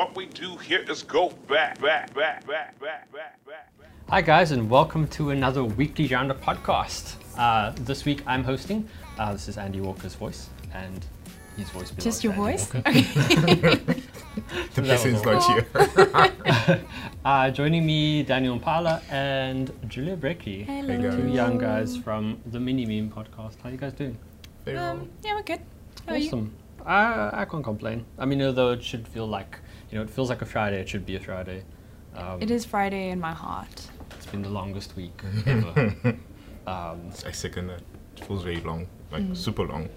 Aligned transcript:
what 0.00 0.16
we 0.16 0.24
do 0.24 0.56
here 0.56 0.82
is 0.88 1.02
go 1.02 1.28
back, 1.46 1.78
back, 1.78 2.14
back, 2.14 2.46
back, 2.46 2.80
back, 2.80 3.12
back, 3.12 3.44
back, 3.44 3.78
back. 3.78 3.90
Hi, 4.08 4.22
guys, 4.22 4.50
and 4.50 4.70
welcome 4.70 5.06
to 5.08 5.28
another 5.28 5.62
weekly 5.62 6.06
genre 6.06 6.34
podcast. 6.34 7.16
Uh, 7.36 7.74
this 7.80 8.06
week 8.06 8.22
I'm 8.26 8.42
hosting. 8.42 8.88
Uh, 9.18 9.34
this 9.34 9.46
is 9.46 9.58
Andy 9.58 9.82
Walker's 9.82 10.14
voice, 10.14 10.48
and 10.72 11.04
his 11.58 11.68
voice. 11.68 11.90
Just 11.98 12.24
your 12.24 12.32
Andy 12.32 12.44
voice? 12.52 12.72
Walker. 12.72 12.92
The 12.92 14.00
That 14.74 14.86
person's 14.86 15.22
was 15.22 15.46
not 15.46 16.66
here. 16.66 16.84
Uh, 17.22 17.50
joining 17.50 17.84
me, 17.84 18.22
Daniel 18.22 18.58
Mpala 18.58 19.02
and 19.10 19.70
Julia 19.86 20.16
Brecky. 20.16 20.64
Hello. 20.64 21.10
Two 21.10 21.28
young 21.28 21.58
guys 21.58 21.98
from 21.98 22.40
the 22.46 22.58
Mini 22.58 22.86
Meme 22.86 23.10
podcast. 23.10 23.56
How 23.62 23.68
are 23.68 23.72
you 23.72 23.76
guys 23.76 23.92
doing? 23.92 24.16
Very 24.64 24.78
well. 24.78 24.92
Um, 24.92 25.10
yeah, 25.22 25.34
we're 25.34 25.42
good. 25.42 25.60
How 26.06 26.14
are 26.14 26.16
you? 26.16 26.28
awesome. 26.28 26.54
I, 26.86 27.42
I 27.42 27.44
can't 27.44 27.62
complain. 27.62 28.06
I 28.18 28.24
mean, 28.24 28.40
although 28.42 28.70
it 28.70 28.82
should 28.82 29.06
feel 29.06 29.26
like, 29.26 29.58
you 29.90 29.98
know, 29.98 30.02
it 30.04 30.10
feels 30.10 30.28
like 30.30 30.42
a 30.42 30.46
Friday, 30.46 30.80
it 30.80 30.88
should 30.88 31.04
be 31.06 31.16
a 31.16 31.20
Friday. 31.20 31.64
Um, 32.14 32.40
It 32.42 32.50
is 32.50 32.64
Friday 32.64 33.10
in 33.10 33.20
my 33.20 33.32
heart. 33.32 33.88
It's 34.16 34.26
been 34.26 34.42
the 34.42 34.48
longest 34.50 34.96
week 34.96 35.20
ever. 35.46 35.94
um, 36.66 37.10
I 37.26 37.32
second 37.32 37.68
that. 37.68 37.82
It 38.16 38.24
feels 38.24 38.42
very 38.42 38.60
long, 38.60 38.86
like 39.10 39.22
Mm. 39.22 39.36
super 39.36 39.64
long. 39.66 39.88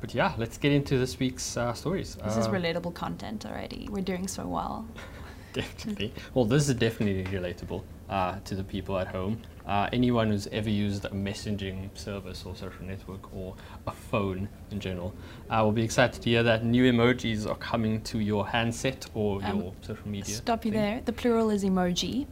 but 0.00 0.14
yeah, 0.14 0.34
let's 0.36 0.58
get 0.58 0.72
into 0.72 0.98
this 0.98 1.18
week's 1.18 1.56
uh, 1.56 1.72
stories. 1.72 2.16
This 2.16 2.36
is 2.36 2.46
Uh, 2.46 2.52
relatable 2.52 2.92
content 2.94 3.46
already. 3.46 3.88
We're 3.90 4.04
doing 4.04 4.28
so 4.28 4.46
well. 4.46 4.86
Definitely. 5.52 6.12
Well, 6.34 6.44
this 6.44 6.68
is 6.68 6.74
definitely 6.76 7.24
relatable 7.38 7.82
uh, 8.08 8.38
to 8.44 8.54
the 8.54 8.62
people 8.64 8.98
at 8.98 9.08
home. 9.08 9.40
Uh, 9.70 9.88
anyone 9.92 10.28
who's 10.30 10.48
ever 10.48 10.68
used 10.68 11.04
a 11.04 11.10
messaging 11.10 11.96
service 11.96 12.42
or 12.44 12.56
social 12.56 12.84
network 12.84 13.32
or 13.32 13.54
a 13.86 13.92
phone 13.92 14.48
in 14.72 14.80
general 14.80 15.14
uh, 15.48 15.60
will 15.62 15.70
be 15.70 15.84
excited 15.84 16.20
to 16.20 16.28
hear 16.28 16.42
that 16.42 16.64
new 16.64 16.90
emojis 16.92 17.48
are 17.48 17.54
coming 17.54 18.00
to 18.02 18.18
your 18.18 18.44
handset 18.48 19.06
or 19.14 19.40
Um, 19.44 19.60
your 19.60 19.72
social 19.82 20.08
media. 20.08 20.34
Stop 20.34 20.64
you 20.64 20.72
thing. 20.72 20.80
there. 20.80 21.00
The 21.04 21.12
plural 21.12 21.50
is 21.50 21.62
emoji. 21.64 22.26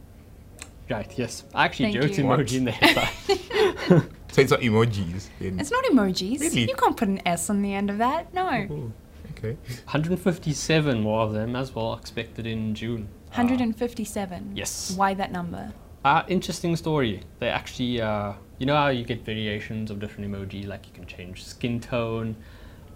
Right, 0.89 1.09
yes. 1.17 1.45
I 1.55 1.63
actually 1.63 1.93
Thank 1.93 2.03
joked 2.03 2.17
you. 2.17 2.25
emoji 2.25 2.37
What? 2.39 2.51
in 2.53 2.65
the 2.65 2.71
headline. 2.71 4.03
So 4.31 4.41
it's 4.41 4.51
not 4.51 4.59
emojis. 4.59 5.29
Then. 5.39 5.59
It's 5.61 5.71
not 5.71 5.83
emojis. 5.85 6.39
Really? 6.41 6.67
You 6.69 6.75
can't 6.75 6.97
put 6.97 7.07
an 7.07 7.21
S 7.25 7.49
on 7.49 7.61
the 7.61 7.73
end 7.73 7.89
of 7.89 7.99
that. 7.99 8.33
No. 8.33 8.47
Oh, 8.69 8.91
okay. 9.31 9.57
157 9.85 10.99
more 11.01 11.21
of 11.21 11.31
them 11.33 11.55
as 11.55 11.73
well 11.73 11.93
expected 11.93 12.45
in 12.45 12.75
June. 12.75 13.07
Uh, 13.31 13.37
157. 13.47 14.51
yes. 14.55 14.91
Why 14.97 15.13
that 15.13 15.31
number? 15.31 15.71
Uh, 16.05 16.23
interesting 16.27 16.75
story. 16.75 17.21
They 17.39 17.49
actually, 17.49 18.01
uh, 18.01 18.33
you 18.57 18.65
know 18.65 18.75
how 18.75 18.87
you 18.87 19.03
get 19.03 19.25
variations 19.25 19.91
of 19.91 19.99
different 19.99 20.31
emoji, 20.31 20.65
like 20.65 20.87
you 20.87 20.93
can 20.93 21.05
change 21.05 21.43
skin 21.43 21.79
tone. 21.79 22.35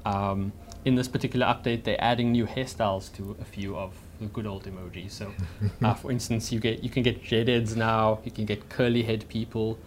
Um, 0.05 0.53
in 0.85 0.95
this 0.95 1.07
particular 1.07 1.45
update, 1.45 1.83
they're 1.83 2.01
adding 2.03 2.31
new 2.31 2.45
hairstyles 2.45 3.13
to 3.15 3.35
a 3.41 3.45
few 3.45 3.75
of 3.77 3.93
the 4.19 4.25
good 4.27 4.45
old 4.45 4.63
emojis. 4.65 5.11
So, 5.11 5.33
uh, 5.83 5.93
for 5.93 6.11
instance, 6.11 6.51
you 6.51 6.59
get 6.59 6.83
you 6.83 6.89
can 6.89 7.03
get 7.03 7.23
dreadheads 7.23 7.75
now. 7.75 8.19
You 8.23 8.31
can 8.31 8.45
get 8.45 8.69
curly 8.69 9.03
head 9.03 9.25
people. 9.27 9.77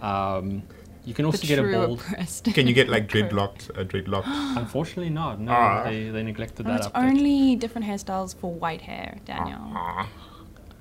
Um, 0.00 0.62
you 1.04 1.12
can 1.14 1.26
also 1.26 1.38
the 1.38 1.46
get 1.46 1.58
a 1.58 1.62
true 1.62 1.72
bald. 1.72 2.00
oppressed. 2.00 2.44
Can 2.54 2.66
you 2.66 2.72
get 2.74 2.88
like 2.88 3.08
Correct. 3.10 3.32
dreadlocked? 3.32 3.70
Uh, 3.78 3.84
dreadlocked. 3.84 4.26
Unfortunately, 4.56 5.10
not. 5.10 5.38
No, 5.40 5.52
Ah. 5.52 5.84
they, 5.84 6.08
they 6.10 6.22
neglected 6.22 6.66
that 6.66 6.78
it's 6.80 6.88
update. 6.88 7.04
only 7.08 7.56
different 7.56 7.86
hairstyles 7.86 8.34
for 8.34 8.52
white 8.52 8.80
hair, 8.82 9.18
Daniel. 9.24 9.60
Ah. 9.74 10.08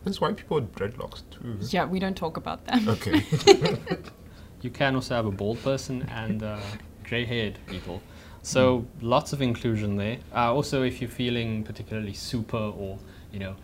That's 0.04 0.20
why 0.20 0.34
people 0.34 0.56
with 0.56 0.74
dreadlocks 0.74 1.22
too. 1.32 1.58
Yeah, 1.70 1.86
we 1.86 2.00
don't 2.00 2.18
talk 2.18 2.38
about 2.38 2.66
them. 2.66 2.88
Okay. 2.90 3.24
You 4.64 4.70
can 4.70 4.96
also 4.96 5.14
have 5.16 5.26
a 5.26 5.32
bald 5.32 5.62
person 5.62 6.04
and 6.04 6.42
uh, 6.42 6.58
grey-haired 7.04 7.60
people. 7.68 8.02
So 8.44 8.86
lots 9.02 9.34
of 9.34 9.42
inclusion 9.42 9.98
there. 9.98 10.20
Uh, 10.34 10.54
also, 10.54 10.84
if 10.84 11.02
you're 11.02 11.10
feeling 11.10 11.64
particularly 11.66 12.14
super 12.14 12.58
or 12.58 12.98
you 13.34 13.40
know 13.40 13.56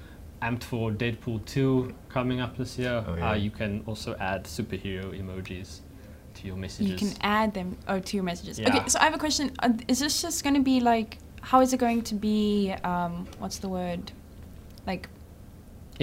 amped 0.42 0.64
for 0.64 0.92
Deadpool 0.92 1.46
2 1.46 1.94
coming 2.10 2.42
up 2.42 2.58
this 2.58 2.78
year, 2.78 3.04
Oh, 3.08 3.16
yeah. 3.16 3.32
uh, 3.32 3.34
you 3.34 3.50
can 3.50 3.82
also 3.88 4.16
add 4.20 4.44
superhero 4.44 5.06
emojis 5.18 5.80
to 6.36 6.48
your 6.48 6.58
messages. 6.58 6.92
You 6.92 6.98
can 6.98 7.18
add 7.22 7.54
them 7.54 7.78
oh, 7.88 8.00
to 8.00 8.18
your 8.18 8.24
messages. 8.24 8.60
Yeah. 8.60 8.70
Okay, 8.70 8.88
so 8.90 9.00
I 9.00 9.06
have 9.06 9.16
a 9.16 9.18
question. 9.18 9.52
Uh, 9.60 9.72
is 9.88 10.00
this 10.00 10.22
just 10.22 10.44
going 10.44 10.56
to 10.56 10.62
be 10.62 10.80
like, 10.82 11.18
how 11.42 11.62
is 11.62 11.74
it 11.74 11.78
going 11.78 12.02
to 12.04 12.16
be, 12.16 12.74
um, 12.84 13.28
what's 13.40 13.58
the 13.60 13.70
word? 13.70 14.12
Like, 14.88 15.10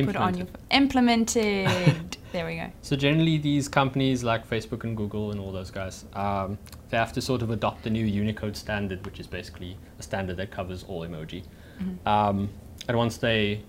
put 0.04 0.16
on 0.16 0.36
your. 0.36 0.46
Implemented. 0.70 1.66
Implemented. 1.66 2.16
there 2.32 2.46
we 2.46 2.56
go. 2.56 2.70
So 2.82 2.96
generally, 2.96 3.38
these 3.38 3.68
companies 3.68 4.22
like 4.22 4.48
Facebook 4.48 4.84
and 4.84 4.96
Google 4.96 5.30
and 5.30 5.40
all 5.40 5.52
those 5.52 5.70
guys, 5.70 6.04
um, 6.14 6.58
they 6.90 6.96
have 6.96 7.12
to 7.14 7.20
sort 7.20 7.42
of 7.42 7.50
adopt 7.50 7.82
the 7.82 7.90
new 7.90 8.04
Unicode 8.04 8.56
standard, 8.56 9.04
which 9.04 9.20
is 9.20 9.26
basically 9.26 9.76
a 9.98 10.02
standard 10.02 10.36
that 10.36 10.50
covers 10.50 10.84
all 10.84 11.06
emoji. 11.06 11.44
Um, 12.06 12.48
and 12.88 12.96
once 12.96 13.16
they 13.16 13.62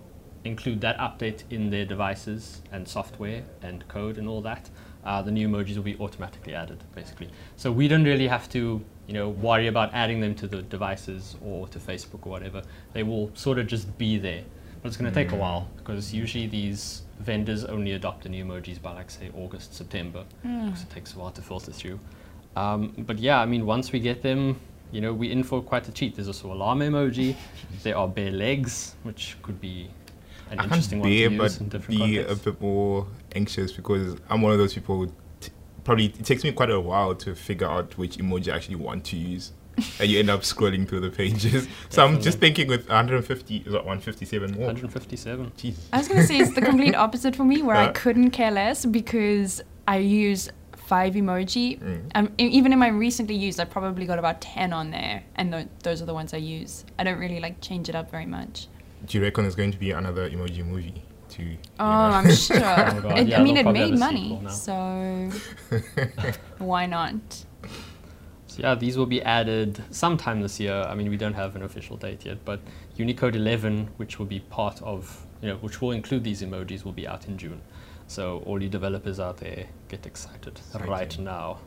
include 0.43 0.81
that 0.81 0.97
update 0.97 1.43
in 1.49 1.69
their 1.69 1.85
devices 1.85 2.61
and 2.71 2.87
software 2.87 3.43
and 3.61 3.87
code 3.87 4.17
and 4.17 4.27
all 4.27 4.41
that, 4.41 4.69
uh, 5.05 5.21
the 5.21 5.31
new 5.31 5.47
emojis 5.47 5.75
will 5.75 5.83
be 5.83 5.97
automatically 5.99 6.53
added, 6.53 6.83
basically. 6.93 7.29
So 7.55 7.71
we 7.71 7.87
don't 7.87 8.03
really 8.03 8.27
have 8.27 8.49
to, 8.49 8.83
you 9.07 9.13
know, 9.13 9.29
worry 9.29 9.67
about 9.67 9.93
adding 9.93 10.19
them 10.19 10.35
to 10.35 10.47
the 10.47 10.61
devices 10.61 11.35
or 11.41 11.67
to 11.69 11.79
Facebook 11.79 12.25
or 12.25 12.29
whatever. 12.29 12.61
They 12.93 13.03
will 13.03 13.31
sort 13.33 13.57
of 13.57 13.67
just 13.67 13.97
be 13.97 14.17
there. 14.17 14.43
But 14.81 14.89
it's 14.89 14.97
going 14.97 15.11
to 15.11 15.15
take 15.15 15.31
a 15.31 15.35
while 15.35 15.67
because 15.77 16.13
usually 16.13 16.47
these 16.47 17.01
vendors 17.19 17.65
only 17.65 17.93
adopt 17.93 18.23
the 18.23 18.29
new 18.29 18.45
emojis 18.45 18.81
by, 18.81 18.93
like, 18.93 19.09
say, 19.09 19.31
August, 19.35 19.73
September. 19.73 20.23
Because 20.41 20.83
it 20.83 20.89
takes 20.89 21.13
a 21.15 21.19
while 21.19 21.31
to 21.31 21.41
filter 21.41 21.71
through. 21.71 21.99
Um, 22.55 22.93
but 22.97 23.19
yeah, 23.19 23.39
I 23.39 23.45
mean, 23.45 23.65
once 23.65 23.91
we 23.91 23.99
get 23.99 24.21
them, 24.21 24.59
you 24.91 25.01
know, 25.01 25.13
we're 25.13 25.31
in 25.31 25.43
for 25.43 25.61
quite 25.61 25.87
a 25.87 25.91
treat. 25.91 26.15
There's 26.15 26.27
also 26.27 26.51
alarm 26.51 26.79
emoji. 26.79 27.35
there 27.83 27.97
are 27.97 28.07
bare 28.07 28.31
legs, 28.31 28.95
which 29.03 29.37
could 29.41 29.59
be 29.59 29.89
an 30.49 30.59
I 30.59 30.63
interesting 30.63 31.01
can't 31.01 31.01
one 31.01 31.11
to 31.11 31.15
use 31.17 31.57
but 31.57 31.61
in 31.61 31.69
different 31.69 31.99
be 31.99 32.19
a 32.19 32.35
bit 32.35 32.61
more 32.61 33.07
anxious 33.35 33.71
because 33.71 34.17
I'm 34.29 34.41
one 34.41 34.53
of 34.53 34.57
those 34.57 34.73
people. 34.73 34.97
who 34.97 35.11
T- 35.39 35.51
probably 35.83 36.05
it 36.05 36.23
takes 36.25 36.43
me 36.43 36.51
quite 36.51 36.69
a 36.69 36.79
while 36.79 37.15
to 37.15 37.35
figure 37.35 37.67
out 37.67 37.97
which 37.97 38.17
emoji 38.17 38.51
I 38.51 38.55
actually 38.55 38.75
want 38.75 39.03
to 39.05 39.17
use, 39.17 39.51
and 39.99 40.09
you 40.09 40.19
end 40.19 40.29
up 40.29 40.41
scrolling 40.41 40.87
through 40.87 41.01
the 41.01 41.09
pages. 41.09 41.67
so 41.89 42.05
I'm 42.05 42.19
just 42.21 42.39
thinking 42.39 42.67
with 42.67 42.87
150, 42.87 43.57
is 43.57 43.63
that 43.65 43.73
157 43.85 44.51
more? 44.53 44.65
157. 44.67 45.51
Jesus. 45.57 45.87
I 45.93 45.97
was 45.97 46.07
going 46.07 46.19
to 46.21 46.27
say 46.27 46.37
it's 46.37 46.53
the 46.55 46.61
complete 46.61 46.95
opposite 47.05 47.35
for 47.35 47.43
me, 47.45 47.61
where 47.61 47.75
I 47.75 47.85
Uh. 47.87 47.91
couldn't 47.93 48.31
care 48.31 48.51
less 48.51 48.85
because 48.85 49.61
I 49.87 49.97
use 49.97 50.49
five 50.75 51.13
emoji. 51.15 51.79
Mm. 51.81 52.11
Um, 52.15 52.31
even 52.37 52.71
in 52.73 52.79
my 52.79 52.87
recently 52.87 53.35
used, 53.35 53.59
I 53.59 53.65
probably 53.65 54.05
got 54.05 54.19
about 54.19 54.39
10 54.41 54.71
on 54.73 54.91
there, 54.91 55.23
and 55.35 55.51
th- 55.51 55.67
those 55.83 56.01
are 56.01 56.05
the 56.05 56.13
ones 56.13 56.33
I 56.33 56.37
use. 56.37 56.85
I 56.97 57.03
don't 57.03 57.19
really 57.19 57.39
like 57.39 57.59
change 57.61 57.89
it 57.89 57.95
up 57.95 58.09
very 58.09 58.25
much. 58.25 58.67
Do 59.05 59.17
you 59.17 59.23
reckon 59.23 59.43
there's 59.43 59.55
going 59.55 59.71
to 59.71 59.77
be 59.77 59.91
another 59.91 60.29
emoji 60.29 60.65
movie? 60.65 61.03
To 61.29 61.43
Oh, 61.77 61.83
know? 61.83 61.89
I'm 62.15 62.31
sure. 62.33 62.57
Oh 62.63 63.09
it, 63.15 63.27
yeah, 63.27 63.39
I 63.39 63.43
mean, 63.43 63.57
it 63.57 63.65
made 63.67 63.99
money, 63.99 64.41
so 64.49 65.29
why 66.57 66.85
not? 66.85 67.19
So 68.57 68.63
yeah, 68.63 68.73
these 68.73 68.97
will 68.97 69.05
be 69.05 69.21
added 69.21 69.83
sometime 69.91 70.41
this 70.41 70.59
year. 70.59 70.81
I 70.81 70.95
mean, 70.95 71.11
we 71.11 71.17
don't 71.17 71.35
have 71.35 71.55
an 71.55 71.61
official 71.61 71.95
date 71.95 72.25
yet, 72.25 72.43
but 72.43 72.59
Unicode 72.95 73.35
11, 73.35 73.87
which 73.97 74.17
will 74.17 74.25
be 74.25 74.39
part 74.39 74.81
of, 74.81 75.27
you 75.43 75.49
know, 75.49 75.57
which 75.57 75.79
will 75.79 75.91
include 75.91 76.23
these 76.23 76.41
emojis, 76.41 76.83
will 76.83 76.91
be 76.91 77.07
out 77.07 77.27
in 77.27 77.37
June. 77.37 77.61
So 78.07 78.41
all 78.47 78.59
you 78.59 78.67
developers 78.67 79.19
out 79.19 79.37
there, 79.37 79.67
get 79.89 80.07
excited 80.07 80.59
right 80.73 81.03
Exciting. 81.03 81.25
now. 81.25 81.59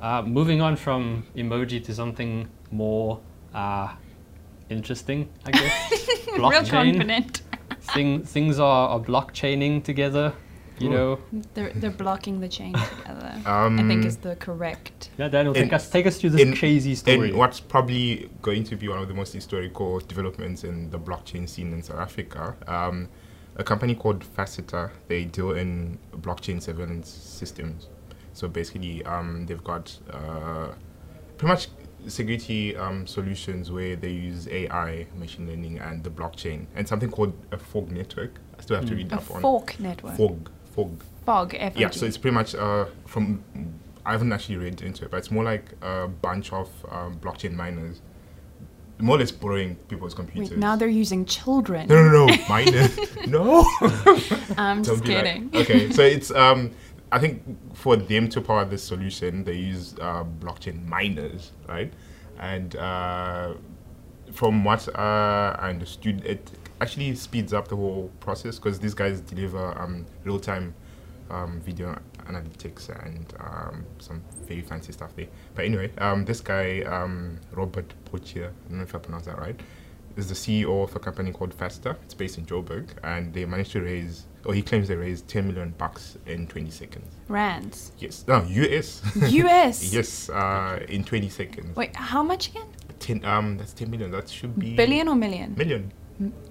Uh, 0.00 0.22
moving 0.22 0.60
on 0.60 0.76
from 0.76 1.26
emoji 1.34 1.82
to 1.82 1.92
something 1.92 2.48
more 2.70 3.20
uh, 3.52 3.92
interesting, 4.70 5.28
I 5.44 5.50
guess. 5.50 6.26
Real 6.38 6.50
confident. 6.64 7.42
Thing, 7.80 8.22
things 8.22 8.60
are, 8.60 8.88
are 8.90 9.00
blockchaining 9.00 9.82
together, 9.82 10.32
you 10.78 10.90
know. 10.90 11.18
They're, 11.54 11.70
they're 11.74 11.90
blocking 11.90 12.40
the 12.40 12.48
chain 12.48 12.72
together. 12.74 13.34
Um, 13.46 13.78
I 13.78 13.82
think 13.86 14.04
is 14.04 14.16
the 14.18 14.36
correct. 14.36 15.10
Yeah, 15.18 15.28
Daniel, 15.28 15.54
In- 15.54 15.64
take 15.64 15.72
us, 15.72 15.88
take 15.90 16.06
us 16.06 16.18
through 16.20 16.30
this 16.30 16.40
in- 16.40 16.56
crazy 16.56 16.94
story. 16.94 17.28
And 17.30 17.38
what's 17.38 17.60
probably 17.60 18.28
going 18.42 18.64
to 18.64 18.76
be 18.76 18.88
one 18.88 18.98
of 18.98 19.08
the 19.08 19.14
most 19.14 19.32
historical 19.32 20.00
developments 20.00 20.64
in 20.64 20.90
the 20.90 20.98
blockchain 20.98 21.48
scene 21.48 21.72
in 21.72 21.82
South 21.82 21.98
Africa, 22.00 22.56
um, 22.66 23.08
a 23.56 23.64
company 23.64 23.94
called 23.94 24.24
Faceter, 24.24 24.90
they 25.08 25.24
deal 25.24 25.52
in 25.52 25.98
blockchain 26.16 26.60
surveillance 26.60 27.08
systems. 27.08 27.88
So 28.32 28.48
basically, 28.48 29.04
um, 29.04 29.46
they've 29.46 29.62
got 29.62 29.96
uh, 30.12 30.68
pretty 31.38 31.50
much 31.52 31.68
security 32.08 32.76
um, 32.76 33.06
solutions 33.06 33.70
where 33.70 33.94
they 33.96 34.10
use 34.10 34.48
AI, 34.48 35.06
machine 35.16 35.46
learning, 35.46 35.78
and 35.78 36.02
the 36.02 36.10
blockchain, 36.10 36.66
and 36.74 36.86
something 36.86 37.10
called 37.10 37.32
a 37.52 37.56
fog 37.56 37.90
network. 37.92 38.40
I 38.58 38.62
still 38.62 38.76
have 38.76 38.86
to 38.86 38.92
Mm. 38.92 38.96
read 38.96 39.12
A 39.12 39.16
up 39.16 39.30
on 39.30 39.40
fork 39.40 39.78
network. 39.80 40.16
fog. 40.16 40.50
Fog. 40.74 41.02
Fog. 41.24 41.54
F 41.58 41.76
Yeah, 41.76 41.90
so 41.90 42.06
it's 42.06 42.16
pretty 42.18 42.34
much 42.34 42.54
uh, 42.54 42.86
from. 43.06 43.42
I 44.06 44.12
haven't 44.12 44.32
actually 44.32 44.56
read 44.56 44.82
into 44.82 45.04
it, 45.04 45.10
but 45.10 45.16
it's 45.16 45.30
more 45.30 45.44
like 45.44 45.64
a 45.80 46.08
bunch 46.08 46.52
of 46.52 46.68
um, 46.90 47.18
blockchain 47.18 47.52
miners, 47.54 48.02
more 48.98 49.16
or 49.16 49.20
less 49.20 49.30
borrowing 49.30 49.76
people's 49.88 50.12
computers. 50.12 50.50
Wait, 50.50 50.58
now 50.58 50.76
they're 50.76 50.88
using 50.88 51.24
children. 51.24 51.88
no, 51.88 52.02
no, 52.02 52.26
no, 52.26 52.36
miners. 52.48 52.98
no. 53.26 53.64
I'm 54.58 54.82
just 54.84 55.04
be 55.04 55.14
like- 55.14 55.24
kidding. 55.24 55.50
okay, 55.54 55.90
so 55.90 56.02
it's 56.02 56.30
um, 56.32 56.70
I 57.12 57.18
think 57.18 57.42
for 57.74 57.96
them 57.96 58.28
to 58.30 58.40
power 58.40 58.64
this 58.64 58.82
solution, 58.82 59.44
they 59.44 59.54
use 59.56 59.94
uh, 60.00 60.24
blockchain 60.40 60.84
miners, 60.86 61.52
right? 61.68 61.92
And 62.38 62.74
uh, 62.76 63.54
from 64.32 64.64
what 64.64 64.88
uh, 64.88 65.56
I 65.58 65.70
understood, 65.70 66.24
it 66.24 66.50
actually 66.80 67.14
speeds 67.14 67.52
up 67.52 67.68
the 67.68 67.76
whole 67.76 68.10
process 68.20 68.56
because 68.58 68.78
these 68.78 68.94
guys 68.94 69.20
deliver 69.20 69.78
um, 69.78 70.06
real 70.24 70.38
time 70.38 70.74
um, 71.30 71.60
video 71.60 71.98
analytics 72.26 72.88
and 73.04 73.32
um, 73.40 73.84
some 73.98 74.22
very 74.46 74.62
fancy 74.62 74.92
stuff 74.92 75.14
there. 75.16 75.26
But 75.54 75.64
anyway, 75.64 75.90
um, 75.98 76.24
this 76.24 76.40
guy, 76.40 76.82
um, 76.82 77.38
Robert 77.52 77.92
Pochier, 78.10 78.48
I 78.48 78.68
don't 78.68 78.78
know 78.78 78.82
if 78.82 78.94
I 78.94 78.98
pronounced 78.98 79.26
that 79.26 79.38
right, 79.38 79.58
is 80.16 80.28
the 80.28 80.34
CEO 80.34 80.84
of 80.84 80.94
a 80.94 80.98
company 80.98 81.32
called 81.32 81.56
Faceter. 81.56 81.96
It's 82.04 82.14
based 82.14 82.38
in 82.38 82.46
Joburg, 82.46 82.88
and 83.02 83.32
they 83.32 83.44
managed 83.44 83.72
to 83.72 83.80
raise, 83.80 84.26
or 84.44 84.54
he 84.54 84.62
claims 84.62 84.88
they 84.88 84.96
raised 84.96 85.26
10 85.28 85.48
million 85.48 85.74
bucks 85.76 86.16
in 86.26 86.46
20 86.46 86.70
seconds. 86.70 87.06
Rands. 87.28 87.92
Yes, 87.98 88.24
no, 88.28 88.44
US. 88.44 89.02
US. 89.16 89.92
yes, 89.92 90.30
uh, 90.30 90.80
in 90.88 91.04
20 91.04 91.28
seconds. 91.28 91.76
Wait, 91.76 91.94
how 91.96 92.22
much 92.22 92.48
again? 92.48 92.66
10, 93.00 93.24
um, 93.24 93.56
that's 93.58 93.72
10 93.72 93.90
million. 93.90 94.10
That 94.10 94.28
should 94.28 94.58
be 94.58 94.74
Billion 94.74 95.08
or 95.08 95.14
million? 95.14 95.54
million 95.56 95.92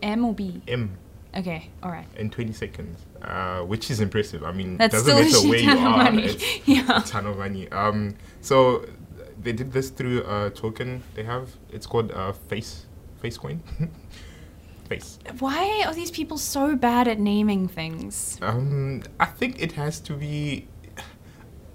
M- 0.01 0.25
or 0.25 0.33
B? 0.33 0.61
M 0.67 0.97
Okay, 1.35 1.69
all 1.81 1.89
right. 1.89 2.05
in 2.15 2.29
20 2.29 2.53
seconds, 2.53 2.99
uh, 3.23 3.61
which 3.61 3.89
is 3.89 3.99
impressive. 4.01 4.43
I 4.43 4.51
mean, 4.51 4.77
That's 4.77 4.93
doesn't 4.93 5.15
matter 5.15 5.47
where 5.49 5.57
you 5.59 5.65
ton 5.65 5.77
of 5.77 5.83
are. 5.83 6.03
money. 6.03 6.23
It's 6.25 6.67
Yeah. 6.67 6.99
a 6.99 7.01
ton 7.01 7.25
of 7.25 7.37
money. 7.39 7.67
Um, 7.69 8.15
so 8.41 8.85
they 9.41 9.51
did 9.51 9.71
this 9.71 9.89
through 9.89 10.23
a 10.27 10.51
token 10.51 11.01
they 11.15 11.23
have. 11.23 11.49
It's 11.71 11.87
called 11.87 12.11
uh, 12.11 12.33
Face 12.33 12.85
Face 13.19 13.37
Coin. 13.37 13.63
Face. 14.89 15.17
Why 15.39 15.83
are 15.87 15.93
these 15.93 16.11
people 16.11 16.37
so 16.37 16.75
bad 16.75 17.07
at 17.07 17.17
naming 17.19 17.67
things? 17.69 18.37
Um, 18.41 19.01
I 19.19 19.25
think 19.25 19.61
it 19.61 19.71
has 19.71 19.99
to 20.01 20.13
be. 20.13 20.67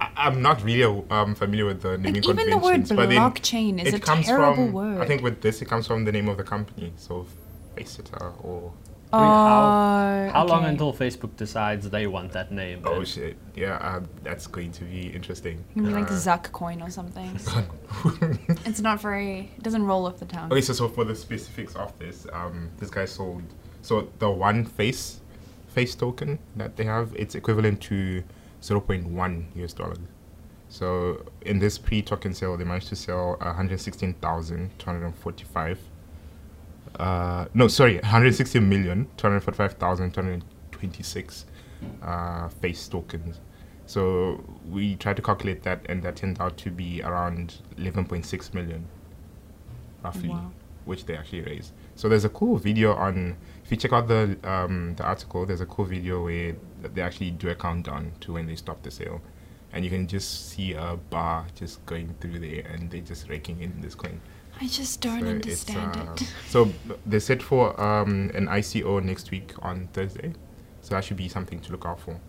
I, 0.00 0.10
I'm 0.16 0.42
not 0.42 0.62
really 0.62 1.04
um, 1.10 1.34
familiar 1.34 1.66
with 1.66 1.82
the 1.82 1.98
naming 1.98 2.22
Like, 2.22 2.38
even 2.38 2.50
the 2.50 2.58
word 2.58 2.88
but 2.88 3.08
then 3.08 3.18
blockchain 3.18 3.80
is 3.84 3.94
it 3.94 3.94
a 3.94 4.00
comes 4.00 4.26
terrible 4.26 4.54
from, 4.66 4.72
word. 4.72 5.00
I 5.00 5.06
think 5.06 5.22
with 5.22 5.40
this, 5.40 5.60
it 5.62 5.66
comes 5.66 5.86
from 5.86 6.04
the 6.04 6.12
name 6.12 6.28
of 6.28 6.36
the 6.36 6.44
company. 6.44 6.92
So 6.96 7.26
Faceter 7.76 8.32
or 8.44 8.72
I 9.10 9.16
mean, 9.20 9.26
how, 9.26 10.28
Oh, 10.28 10.32
how 10.32 10.46
long 10.46 10.64
until 10.66 10.92
Facebook 10.92 11.34
decides 11.36 11.88
they 11.88 12.06
want 12.06 12.32
that 12.32 12.52
name? 12.52 12.82
oh 12.84 12.96
then? 12.96 13.04
shit, 13.06 13.36
yeah, 13.56 13.76
uh, 13.76 14.00
that's 14.22 14.46
going 14.46 14.70
to 14.72 14.84
be 14.84 15.06
interesting. 15.08 15.64
It 15.70 15.72
can 15.74 15.84
be 15.86 15.92
like 15.92 16.10
Uh, 16.10 16.14
Zuck 16.14 16.52
coin 16.52 16.82
or 16.82 16.90
something. 16.90 17.30
it's 18.66 18.80
not 18.80 19.00
very. 19.00 19.50
It 19.56 19.62
doesn't 19.62 19.84
roll 19.84 20.06
off 20.06 20.18
the 20.18 20.26
tongue. 20.26 20.52
Okay, 20.52 20.60
so, 20.60 20.74
so 20.74 20.88
for 20.88 21.04
the 21.04 21.14
specifics 21.16 21.74
of 21.74 21.98
this, 21.98 22.26
um, 22.32 22.68
this 22.78 22.90
guy 22.90 23.06
sold. 23.06 23.44
So 23.80 24.10
the 24.18 24.28
one 24.30 24.66
face, 24.66 25.20
face 25.68 25.94
token 25.94 26.38
that 26.56 26.76
they 26.76 26.84
have, 26.84 27.14
it's 27.16 27.34
equivalent 27.34 27.80
to 27.82 28.22
0.1 28.62 29.44
US 29.56 29.72
dollars. 29.72 29.98
So 30.68 31.24
in 31.42 31.58
this 31.58 31.78
pre-token 31.78 32.32
sale, 32.34 32.56
they 32.56 32.64
managed 32.64 32.88
to 32.88 32.96
sell 32.96 33.36
116,245. 33.40 35.78
Uh, 36.98 37.46
no, 37.54 37.68
sorry, 37.68 37.94
160 37.96 38.60
million 38.60 39.06
245,226 39.16 41.46
uh, 42.02 42.48
face 42.48 42.88
tokens. 42.88 43.40
So 43.86 44.44
we 44.68 44.96
tried 44.96 45.16
to 45.16 45.22
calculate 45.22 45.62
that, 45.62 45.86
and 45.88 46.02
that 46.02 46.16
turned 46.16 46.40
out 46.40 46.56
to 46.58 46.70
be 46.70 47.02
around 47.02 47.54
11.6 47.78 48.54
million, 48.54 48.84
roughly 50.04 50.28
Wow. 50.28 50.50
which 50.84 51.06
they 51.06 51.16
actually 51.16 51.40
raised. 51.42 51.72
So 51.98 52.08
there's 52.08 52.24
a 52.24 52.28
cool 52.28 52.58
video 52.58 52.94
on. 52.94 53.36
If 53.64 53.72
you 53.72 53.76
check 53.76 53.92
out 53.92 54.06
the 54.06 54.38
um, 54.44 54.94
the 54.94 55.02
article, 55.02 55.44
there's 55.44 55.60
a 55.60 55.66
cool 55.66 55.84
video 55.84 56.22
where 56.22 56.54
they 56.80 57.02
actually 57.02 57.32
do 57.32 57.48
a 57.48 57.56
countdown 57.56 58.12
to 58.20 58.34
when 58.34 58.46
they 58.46 58.54
stop 58.54 58.80
the 58.84 58.90
sale, 58.92 59.20
and 59.72 59.84
you 59.84 59.90
can 59.90 60.06
just 60.06 60.50
see 60.50 60.74
a 60.74 60.96
bar 61.10 61.48
just 61.56 61.84
going 61.86 62.14
through 62.20 62.38
there, 62.38 62.64
and 62.70 62.88
they're 62.88 63.00
just 63.00 63.28
raking 63.28 63.60
in 63.60 63.80
this 63.80 63.96
coin. 63.96 64.20
I 64.60 64.68
just 64.68 65.00
don't 65.00 65.22
So 65.22 65.26
understand 65.26 65.96
uh, 65.96 66.12
it. 66.12 66.32
So 66.46 66.72
they're 67.04 67.18
set 67.18 67.42
for 67.42 67.78
um, 67.80 68.30
an 68.32 68.46
ICO 68.46 69.02
next 69.02 69.32
week 69.32 69.54
on 69.60 69.88
Thursday, 69.92 70.34
so 70.82 70.94
that 70.94 71.04
should 71.04 71.16
be 71.16 71.28
something 71.28 71.58
to 71.62 71.72
look 71.72 71.84
out 71.84 71.98
for. 71.98 72.20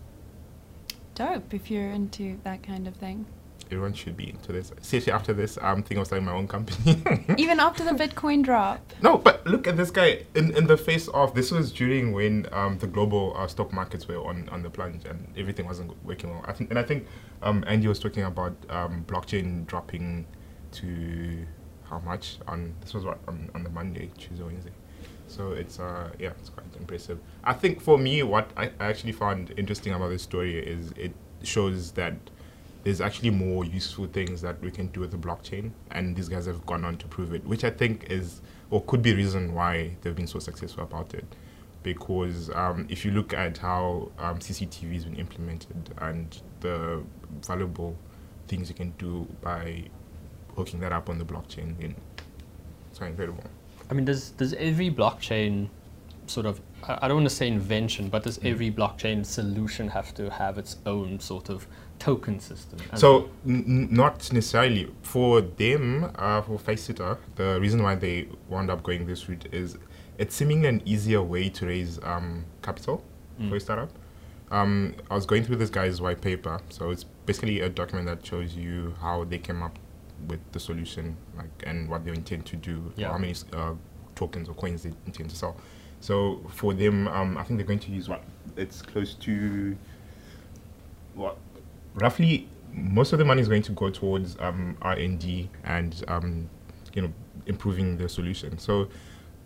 Dope 1.13 1.53
if 1.53 1.69
you're 1.69 1.91
into 1.91 2.39
that 2.43 2.63
kind 2.63 2.87
of 2.87 2.95
thing. 2.95 3.27
Everyone 3.71 3.93
should 3.93 4.17
be 4.17 4.29
into 4.29 4.51
this. 4.51 4.71
Seriously, 4.81 5.13
after 5.13 5.31
this, 5.31 5.57
I'm 5.61 5.83
thinking 5.83 5.99
of 5.99 6.07
starting 6.07 6.25
my 6.25 6.31
own 6.31 6.47
company. 6.47 7.03
Even 7.37 7.59
after 7.59 7.83
the 7.83 7.91
Bitcoin 7.91 8.43
drop. 8.43 8.81
No, 9.01 9.17
but 9.17 9.45
look 9.45 9.67
at 9.67 9.77
this 9.77 9.91
guy 9.91 10.25
in, 10.33 10.55
in 10.57 10.65
the 10.65 10.75
face 10.77 11.07
of 11.09 11.35
this 11.35 11.51
was 11.51 11.71
during 11.71 12.11
when 12.11 12.47
um, 12.51 12.79
the 12.79 12.87
global 12.87 13.33
uh, 13.37 13.47
stock 13.47 13.71
markets 13.71 14.07
were 14.07 14.17
on, 14.25 14.49
on 14.49 14.63
the 14.63 14.71
plunge 14.71 15.05
and 15.05 15.27
everything 15.37 15.67
wasn't 15.67 15.91
working 16.03 16.31
well. 16.31 16.43
I 16.47 16.53
think, 16.53 16.71
and 16.71 16.79
I 16.79 16.83
think 16.83 17.05
um, 17.43 17.63
Andy 17.67 17.87
was 17.87 17.99
talking 17.99 18.23
about 18.23 18.53
um, 18.69 19.05
blockchain 19.07 19.67
dropping 19.67 20.25
to 20.71 21.45
how 21.89 21.99
much 21.99 22.37
on 22.47 22.73
this 22.81 22.93
was 22.93 23.05
what 23.05 23.19
on, 23.27 23.49
on 23.53 23.63
the 23.63 23.69
Monday, 23.69 24.09
Tuesday, 24.17 24.43
Wednesday. 24.43 24.71
So 25.27 25.51
it's 25.51 25.79
uh 25.79 26.09
yeah, 26.19 26.31
it's 26.39 26.49
quite 26.49 26.65
impressive. 26.77 27.19
I 27.43 27.53
think 27.53 27.81
for 27.81 27.97
me, 27.97 28.23
what 28.23 28.49
I, 28.57 28.71
I 28.79 28.87
actually 28.87 29.11
found 29.11 29.53
interesting 29.57 29.93
about 29.93 30.09
this 30.09 30.23
story 30.23 30.57
is 30.57 30.91
it 30.95 31.13
shows 31.43 31.91
that 31.93 32.15
there's 32.83 33.01
actually 33.01 33.29
more 33.29 33.65
useful 33.65 34.07
things 34.07 34.41
that 34.41 34.59
we 34.61 34.71
can 34.71 34.87
do 34.87 35.01
with 35.01 35.11
the 35.11 35.17
blockchain, 35.17 35.71
and 35.91 36.15
these 36.15 36.29
guys 36.29 36.45
have 36.45 36.65
gone 36.65 36.85
on 36.85 36.97
to 36.97 37.07
prove 37.07 37.33
it, 37.33 37.45
which 37.45 37.63
I 37.63 37.69
think 37.69 38.09
is 38.09 38.41
or 38.71 38.83
could 38.83 39.01
be 39.01 39.13
reason 39.13 39.53
why 39.53 39.95
they've 40.01 40.15
been 40.15 40.27
so 40.27 40.39
successful 40.39 40.83
about 40.83 41.13
it. 41.13 41.25
Because 41.81 42.49
um, 42.51 42.85
if 42.89 43.05
you 43.05 43.11
look 43.11 43.33
at 43.33 43.57
how 43.57 44.11
um, 44.19 44.39
CCTV 44.39 44.93
has 44.93 45.05
been 45.05 45.15
implemented 45.15 45.93
and 45.99 46.41
the 46.59 47.01
valuable 47.41 47.95
things 48.47 48.69
you 48.69 48.75
can 48.75 48.91
do 48.97 49.27
by 49.41 49.85
hooking 50.55 50.79
that 50.81 50.91
up 50.91 51.09
on 51.09 51.17
the 51.17 51.25
blockchain, 51.25 51.77
then 51.79 51.95
it's 52.91 52.99
incredible. 52.99 53.43
I 53.89 53.93
mean, 53.93 54.05
does 54.05 54.31
does 54.31 54.53
every 54.53 54.91
blockchain 54.91 55.69
sort 56.27 56.45
of 56.45 56.61
I 56.83 56.99
I 57.01 57.07
don't 57.07 57.17
want 57.17 57.29
to 57.29 57.35
say 57.35 57.47
invention, 57.47 58.09
but 58.09 58.23
does 58.23 58.39
every 58.43 58.71
blockchain 58.71 59.25
solution 59.25 59.87
have 59.87 60.13
to 60.15 60.29
have 60.29 60.57
its 60.57 60.77
own 60.85 61.19
sort 61.19 61.49
of 61.49 61.67
token 61.99 62.39
system? 62.39 62.79
So, 62.95 63.29
not 63.45 64.31
necessarily. 64.33 64.89
For 65.03 65.41
them, 65.41 66.11
uh, 66.15 66.41
for 66.41 66.57
Faceter, 66.57 67.17
the 67.35 67.59
reason 67.59 67.83
why 67.83 67.95
they 67.95 68.27
wound 68.47 68.69
up 68.71 68.81
going 68.83 69.05
this 69.05 69.27
route 69.29 69.47
is 69.51 69.77
it's 70.17 70.35
seemingly 70.35 70.67
an 70.67 70.81
easier 70.85 71.21
way 71.21 71.49
to 71.49 71.65
raise 71.65 71.99
um, 72.03 72.45
capital 72.61 73.03
for 73.49 73.55
a 73.55 73.59
startup. 73.59 73.89
Um, 74.51 74.95
I 75.11 75.15
was 75.15 75.25
going 75.25 75.43
through 75.43 75.57
this 75.57 75.69
guy's 75.69 76.01
white 76.01 76.21
paper, 76.21 76.59
so 76.69 76.89
it's 76.89 77.03
basically 77.25 77.61
a 77.61 77.69
document 77.69 78.07
that 78.07 78.25
shows 78.25 78.55
you 78.55 78.95
how 78.99 79.23
they 79.23 79.37
came 79.37 79.61
up 79.61 79.77
with 80.27 80.39
the 80.51 80.59
solution, 80.59 81.15
like 81.37 81.49
and 81.65 81.87
what 81.87 82.03
they 82.03 82.11
intend 82.11 82.45
to 82.47 82.55
do, 82.57 82.91
Yeah. 82.97 83.11
how 83.11 83.17
many 83.17 83.35
uh, 83.53 83.75
tokens 84.15 84.49
or 84.49 84.55
coins 84.55 84.83
they 84.83 84.91
intend 85.05 85.29
to 85.29 85.35
sell. 85.35 85.55
So 86.01 86.41
for 86.49 86.73
them, 86.73 87.07
um, 87.07 87.37
I 87.37 87.43
think 87.43 87.57
they're 87.59 87.67
going 87.67 87.79
to 87.79 87.91
use 87.91 88.09
what 88.09 88.23
it's 88.57 88.81
close 88.81 89.13
to 89.15 89.77
what 91.13 91.37
roughly 91.95 92.47
most 92.73 93.13
of 93.13 93.19
the 93.19 93.25
money 93.25 93.41
is 93.41 93.47
going 93.47 93.63
to 93.63 93.71
go 93.71 93.89
towards 93.89 94.37
um, 94.39 94.77
R&D 94.81 95.49
and 95.63 96.03
um, 96.07 96.49
you 96.93 97.01
know 97.01 97.13
improving 97.45 97.97
the 97.97 98.07
solution. 98.07 98.57
So 98.59 98.89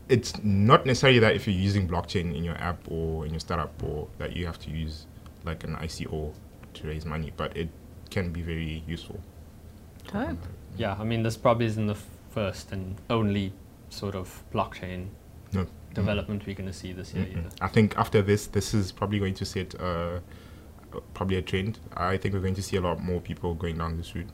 it's 0.10 0.34
not 0.44 0.86
necessarily 0.86 1.20
that 1.20 1.36
if 1.36 1.48
you're 1.48 1.56
using 1.56 1.88
blockchain 1.88 2.36
in 2.36 2.44
your 2.44 2.56
app 2.58 2.80
or 2.90 3.26
in 3.26 3.32
your 3.32 3.40
startup 3.40 3.82
or 3.84 4.08
that 4.18 4.36
you 4.36 4.46
have 4.46 4.60
to 4.60 4.70
use 4.70 5.06
like 5.46 5.64
an 5.64 5.76
ICO 5.78 6.34
to 6.74 6.88
raise 6.88 7.06
money, 7.06 7.32
but 7.38 7.56
it 7.56 7.70
can 8.10 8.32
be 8.32 8.42
very 8.42 8.84
useful. 8.88 9.20
Dope. 10.12 10.38
yeah, 10.78 10.96
I 11.00 11.04
mean, 11.06 11.24
this 11.24 11.38
probably 11.38 11.66
isn't 11.68 11.88
the 11.88 11.96
first 12.32 12.72
and 12.74 12.96
only 13.10 13.54
sort 13.90 14.16
of 14.16 14.44
blockchain 14.54 15.08
No. 15.54 15.66
development 15.94 16.46
we're 16.46 16.56
going 16.56 16.68
to 16.68 16.74
see 16.74 16.92
this 16.92 17.14
year 17.14 17.28
either. 17.32 17.50
I 17.62 17.68
think 17.70 17.98
after 17.98 18.22
this, 18.22 18.48
this 18.48 18.74
is 18.74 18.92
probably 18.92 19.20
going 19.20 19.36
to 19.36 19.46
set 19.46 19.80
uh, 19.80 20.20
probably 21.14 21.38
a 21.38 21.42
trend. 21.42 21.80
I 21.96 22.18
think 22.18 22.34
we're 22.34 22.42
going 22.42 22.56
to 22.56 22.64
see 22.64 22.78
a 22.78 22.82
lot 22.82 23.02
more 23.02 23.22
people 23.22 23.54
going 23.54 23.78
down 23.78 23.98
this 23.98 24.16
route, 24.16 24.30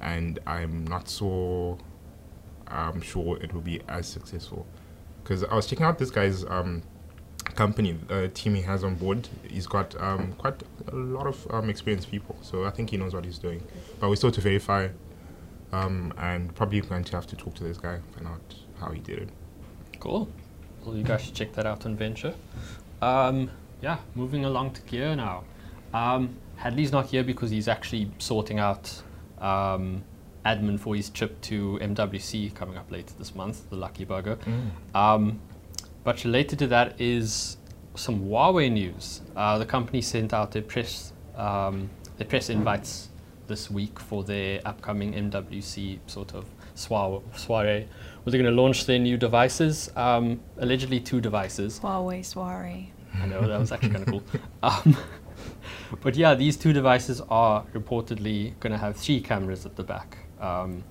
and 0.00 0.38
I'm 0.46 0.84
not 0.86 1.08
so 1.08 1.78
um, 2.68 3.00
sure 3.00 3.38
it 3.42 3.52
will 3.52 3.60
be 3.60 3.80
as 3.88 4.06
successful. 4.06 4.66
Because 5.22 5.44
I 5.44 5.54
was 5.54 5.66
checking 5.66 5.84
out 5.84 5.98
this 5.98 6.10
guy's 6.10 6.44
um, 6.44 6.82
company, 7.54 7.92
the 8.08 8.28
team 8.28 8.54
he 8.54 8.62
has 8.62 8.82
on 8.84 8.96
board. 8.96 9.28
He's 9.48 9.66
got 9.66 10.00
um, 10.00 10.32
quite 10.34 10.62
a 10.88 10.94
lot 10.94 11.26
of 11.26 11.46
um, 11.50 11.70
experienced 11.70 12.10
people, 12.10 12.36
so 12.42 12.64
I 12.64 12.70
think 12.70 12.90
he 12.90 12.96
knows 12.96 13.14
what 13.14 13.24
he's 13.24 13.38
doing. 13.38 13.62
But 14.00 14.08
we're 14.08 14.16
still 14.16 14.32
to 14.32 14.40
verify, 14.40 14.88
um, 15.72 16.12
and 16.18 16.54
probably 16.54 16.80
going 16.80 17.04
to 17.04 17.16
have 17.16 17.26
to 17.28 17.36
talk 17.36 17.54
to 17.54 17.64
this 17.64 17.78
guy 17.78 18.00
find 18.14 18.26
out 18.26 18.54
how 18.80 18.90
he 18.90 19.00
did 19.00 19.18
it. 19.18 19.28
Cool. 20.00 20.28
Well, 20.84 20.96
you 20.96 21.04
guys 21.04 21.22
should 21.22 21.34
check 21.34 21.52
that 21.52 21.66
out 21.66 21.86
on 21.86 21.96
Venture. 21.96 22.34
Um, 23.00 23.50
yeah, 23.80 23.98
moving 24.14 24.44
along 24.44 24.72
to 24.72 24.82
gear 24.82 25.14
now. 25.14 25.44
Um, 25.94 26.36
Hadlee's 26.58 26.92
not 26.92 27.06
here 27.06 27.24
because 27.24 27.50
he's 27.50 27.68
actually 27.68 28.10
sorting 28.18 28.58
out 28.58 29.02
um, 29.38 30.02
admin 30.46 30.78
for 30.78 30.94
his 30.94 31.10
trip 31.10 31.40
to 31.42 31.78
MWC 31.82 32.54
coming 32.54 32.76
up 32.76 32.90
later 32.90 33.14
this 33.18 33.34
month, 33.34 33.68
the 33.70 33.76
Lucky 33.76 34.04
Burger. 34.04 34.38
Um, 34.94 35.40
but 36.04 36.24
related 36.24 36.58
to 36.60 36.66
that 36.68 37.00
is 37.00 37.56
some 37.94 38.20
Huawei 38.24 38.70
news. 38.72 39.22
Uh, 39.36 39.58
the 39.58 39.66
company 39.66 40.00
sent 40.00 40.32
out 40.32 40.52
their 40.52 40.62
press 40.62 41.12
um, 41.36 41.88
their 42.18 42.26
press 42.26 42.50
invites 42.50 43.08
this 43.46 43.70
week 43.70 43.98
for 43.98 44.22
their 44.22 44.60
upcoming 44.66 45.12
MWC 45.14 45.98
sort 46.06 46.34
of 46.34 46.44
soir- 46.74 47.22
soiree 47.34 47.86
where 48.22 48.30
they're 48.30 48.40
going 48.42 48.54
to 48.54 48.62
launch 48.62 48.86
their 48.86 48.98
new 48.98 49.16
devices. 49.16 49.90
Um, 49.96 50.40
allegedly, 50.58 51.00
two 51.00 51.20
devices. 51.20 51.80
Huawei 51.80 52.24
soiree. 52.24 52.92
I 53.14 53.26
know 53.26 53.46
that 53.46 53.58
was 53.58 53.72
actually 53.72 53.90
kind 53.90 54.08
of 54.08 54.08
cool. 54.08 54.22
But 56.00 56.16
yeah, 56.16 56.34
these 56.34 56.56
two 56.56 56.72
devices 56.72 57.20
are 57.28 57.64
reportedly 57.74 58.58
going 58.60 58.72
to 58.72 58.78
have 58.78 58.96
three 58.96 59.20
cameras 59.20 59.66
at 59.66 59.76
the 59.76 59.82
back. 59.84 60.18
Um, 60.40 60.84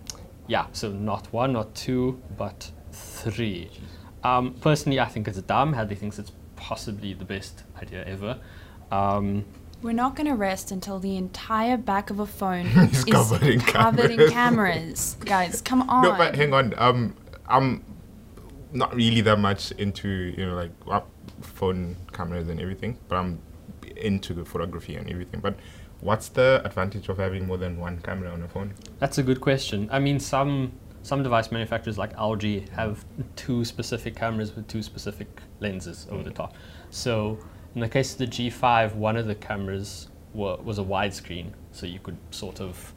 yeah, 0.47 0.67
so 0.71 0.89
not 0.91 1.31
one, 1.33 1.53
not 1.53 1.73
two, 1.75 2.21
but 2.37 2.71
three. 2.91 3.69
Um, 4.23 4.53
personally, 4.53 4.99
I 4.99 5.05
think 5.05 5.27
it's 5.27 5.41
dumb. 5.41 5.73
Hadlee 5.73 5.97
thinks 5.97 6.19
it's 6.19 6.31
possibly 6.55 7.13
the 7.13 7.25
best 7.25 7.63
idea 7.81 8.05
ever. 8.05 8.39
Um, 8.91 9.45
We're 9.81 9.93
not 9.93 10.15
going 10.15 10.27
to 10.27 10.35
rest 10.35 10.71
until 10.71 10.99
the 10.99 11.17
entire 11.17 11.77
back 11.77 12.09
of 12.09 12.19
a 12.19 12.25
phone 12.25 12.65
Is 12.91 12.99
is 12.99 13.05
covered 13.05 13.43
in 13.43 13.59
covered 13.61 14.11
in 14.11 14.29
cameras. 14.29 14.33
cameras. 14.33 15.17
Guys, 15.25 15.61
come 15.61 15.89
on. 15.89 16.03
No, 16.03 16.11
but 16.15 16.35
hang 16.35 16.53
on. 16.53 16.73
Um, 16.77 17.15
I'm 17.47 17.83
not 18.73 18.95
really 18.95 19.21
that 19.21 19.39
much 19.39 19.71
into 19.73 20.07
you 20.07 20.45
know 20.45 20.55
like 20.55 20.71
uh, 20.87 21.01
phone 21.41 21.95
cameras 22.13 22.47
and 22.47 22.59
everything, 22.59 22.97
but 23.07 23.15
I'm 23.15 23.39
into 24.01 24.33
the 24.33 24.45
photography 24.45 24.95
and 24.95 25.09
everything. 25.09 25.39
But 25.39 25.55
what's 26.01 26.29
the 26.29 26.61
advantage 26.65 27.09
of 27.09 27.17
having 27.17 27.47
more 27.47 27.57
than 27.57 27.79
one 27.79 27.99
camera 28.01 28.31
on 28.31 28.41
a 28.43 28.47
phone? 28.47 28.73
That's 28.99 29.17
a 29.17 29.23
good 29.23 29.41
question. 29.41 29.87
I 29.91 29.99
mean, 29.99 30.19
some 30.19 30.73
some 31.03 31.23
device 31.23 31.51
manufacturers 31.51 31.97
like 31.97 32.15
LG 32.15 32.69
have 32.69 33.05
two 33.35 33.65
specific 33.65 34.15
cameras 34.15 34.55
with 34.55 34.67
two 34.67 34.83
specific 34.83 35.41
lenses 35.59 36.05
over 36.11 36.21
the 36.21 36.29
mm. 36.29 36.35
top. 36.35 36.53
So 36.91 37.39
in 37.73 37.81
the 37.81 37.89
case 37.89 38.13
of 38.13 38.19
the 38.19 38.27
G5, 38.27 38.93
one 38.95 39.17
of 39.17 39.25
the 39.25 39.33
cameras 39.35 40.09
wa- 40.33 40.57
was 40.57 40.77
a 40.77 40.83
widescreen, 40.83 41.53
so 41.71 41.87
you 41.87 41.99
could 41.99 42.17
sort 42.29 42.61
of 42.61 42.93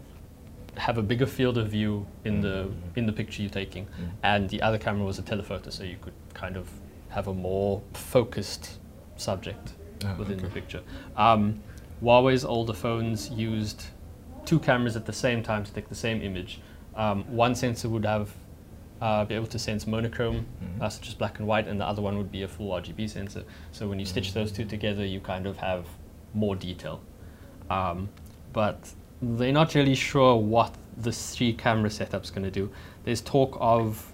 have 0.77 0.99
a 0.99 1.03
bigger 1.03 1.27
field 1.27 1.57
of 1.57 1.69
view 1.69 2.05
in 2.25 2.41
the 2.41 2.69
mm. 2.69 2.75
in 2.97 3.07
the 3.07 3.13
picture 3.13 3.43
you're 3.43 3.51
taking, 3.51 3.87
mm. 3.87 4.11
and 4.23 4.51
the 4.51 4.61
other 4.61 4.79
camera 4.79 5.05
was 5.05 5.19
a 5.19 5.23
telephoto, 5.23 5.71
so 5.71 5.85
you 5.85 5.97
could 6.01 6.15
kind 6.35 6.57
of 6.57 6.69
have 7.09 7.29
a 7.29 7.35
more 7.35 7.81
focused 7.93 8.79
subject 9.17 9.75
Ah, 10.05 10.15
within 10.19 10.39
the 10.39 10.49
picture. 10.49 10.83
Um, 11.17 11.63
Huawei's 12.03 12.45
older 12.45 12.73
phones 12.73 13.31
used 13.31 13.87
two 14.45 14.59
cameras 14.59 14.97
at 14.97 15.07
the 15.07 15.13
same 15.13 15.43
time 15.43 15.65
to 15.65 15.73
take 15.73 15.89
the 15.89 15.95
same 15.95 16.21
image. 16.23 16.61
Um, 16.95 17.25
one 17.25 17.55
sensor 17.55 17.89
would 17.89 18.05
have 18.05 18.35
uh, 19.01 19.25
be 19.25 19.35
able 19.35 19.47
to 19.47 19.59
sense 19.59 19.87
monochrome, 19.87 20.47
uh, 20.81 20.89
such 20.89 21.09
as 21.09 21.15
black 21.15 21.39
and 21.39 21.49
white, 21.49 21.67
and 21.67 21.81
the 21.81 21.87
other 21.87 22.03
one 22.03 22.17
would 22.19 22.31
be 22.31 22.43
a 22.43 22.49
full 22.49 22.71
RGB 22.71 23.09
sensor. 23.09 23.45
So 23.73 23.89
when 23.89 23.99
you 23.99 24.07
stitch 24.07 24.33
those 24.33 24.53
two 24.53 24.65
together, 24.65 25.05
you 25.05 25.21
kind 25.21 25.47
of 25.47 25.57
have 25.59 25.87
more 26.35 26.57
detail. 26.57 27.01
Um, 27.71 28.09
but 28.53 28.93
they're 29.21 29.53
not 29.53 29.75
really 29.75 29.95
sure 29.95 30.37
what 30.37 30.75
the 30.97 31.13
three 31.13 31.53
camera 31.53 31.91
setup's 31.91 32.31
going 32.31 32.45
to 32.45 32.51
do. 32.51 32.71
There's 33.05 33.21
talk 33.21 33.57
of 33.61 34.13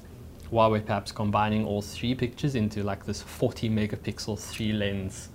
Huawei 0.51 0.85
perhaps 0.85 1.13
combining 1.13 1.65
all 1.65 1.83
three 1.83 2.15
pictures 2.15 2.55
into 2.55 2.83
like 2.83 3.05
this 3.07 3.23
40 3.23 3.71
megapixel 3.71 4.39
three 4.39 4.73
lens 4.73 5.29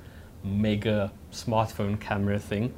mega 0.45 1.11
smartphone 1.31 1.99
camera 1.99 2.39
thing. 2.39 2.73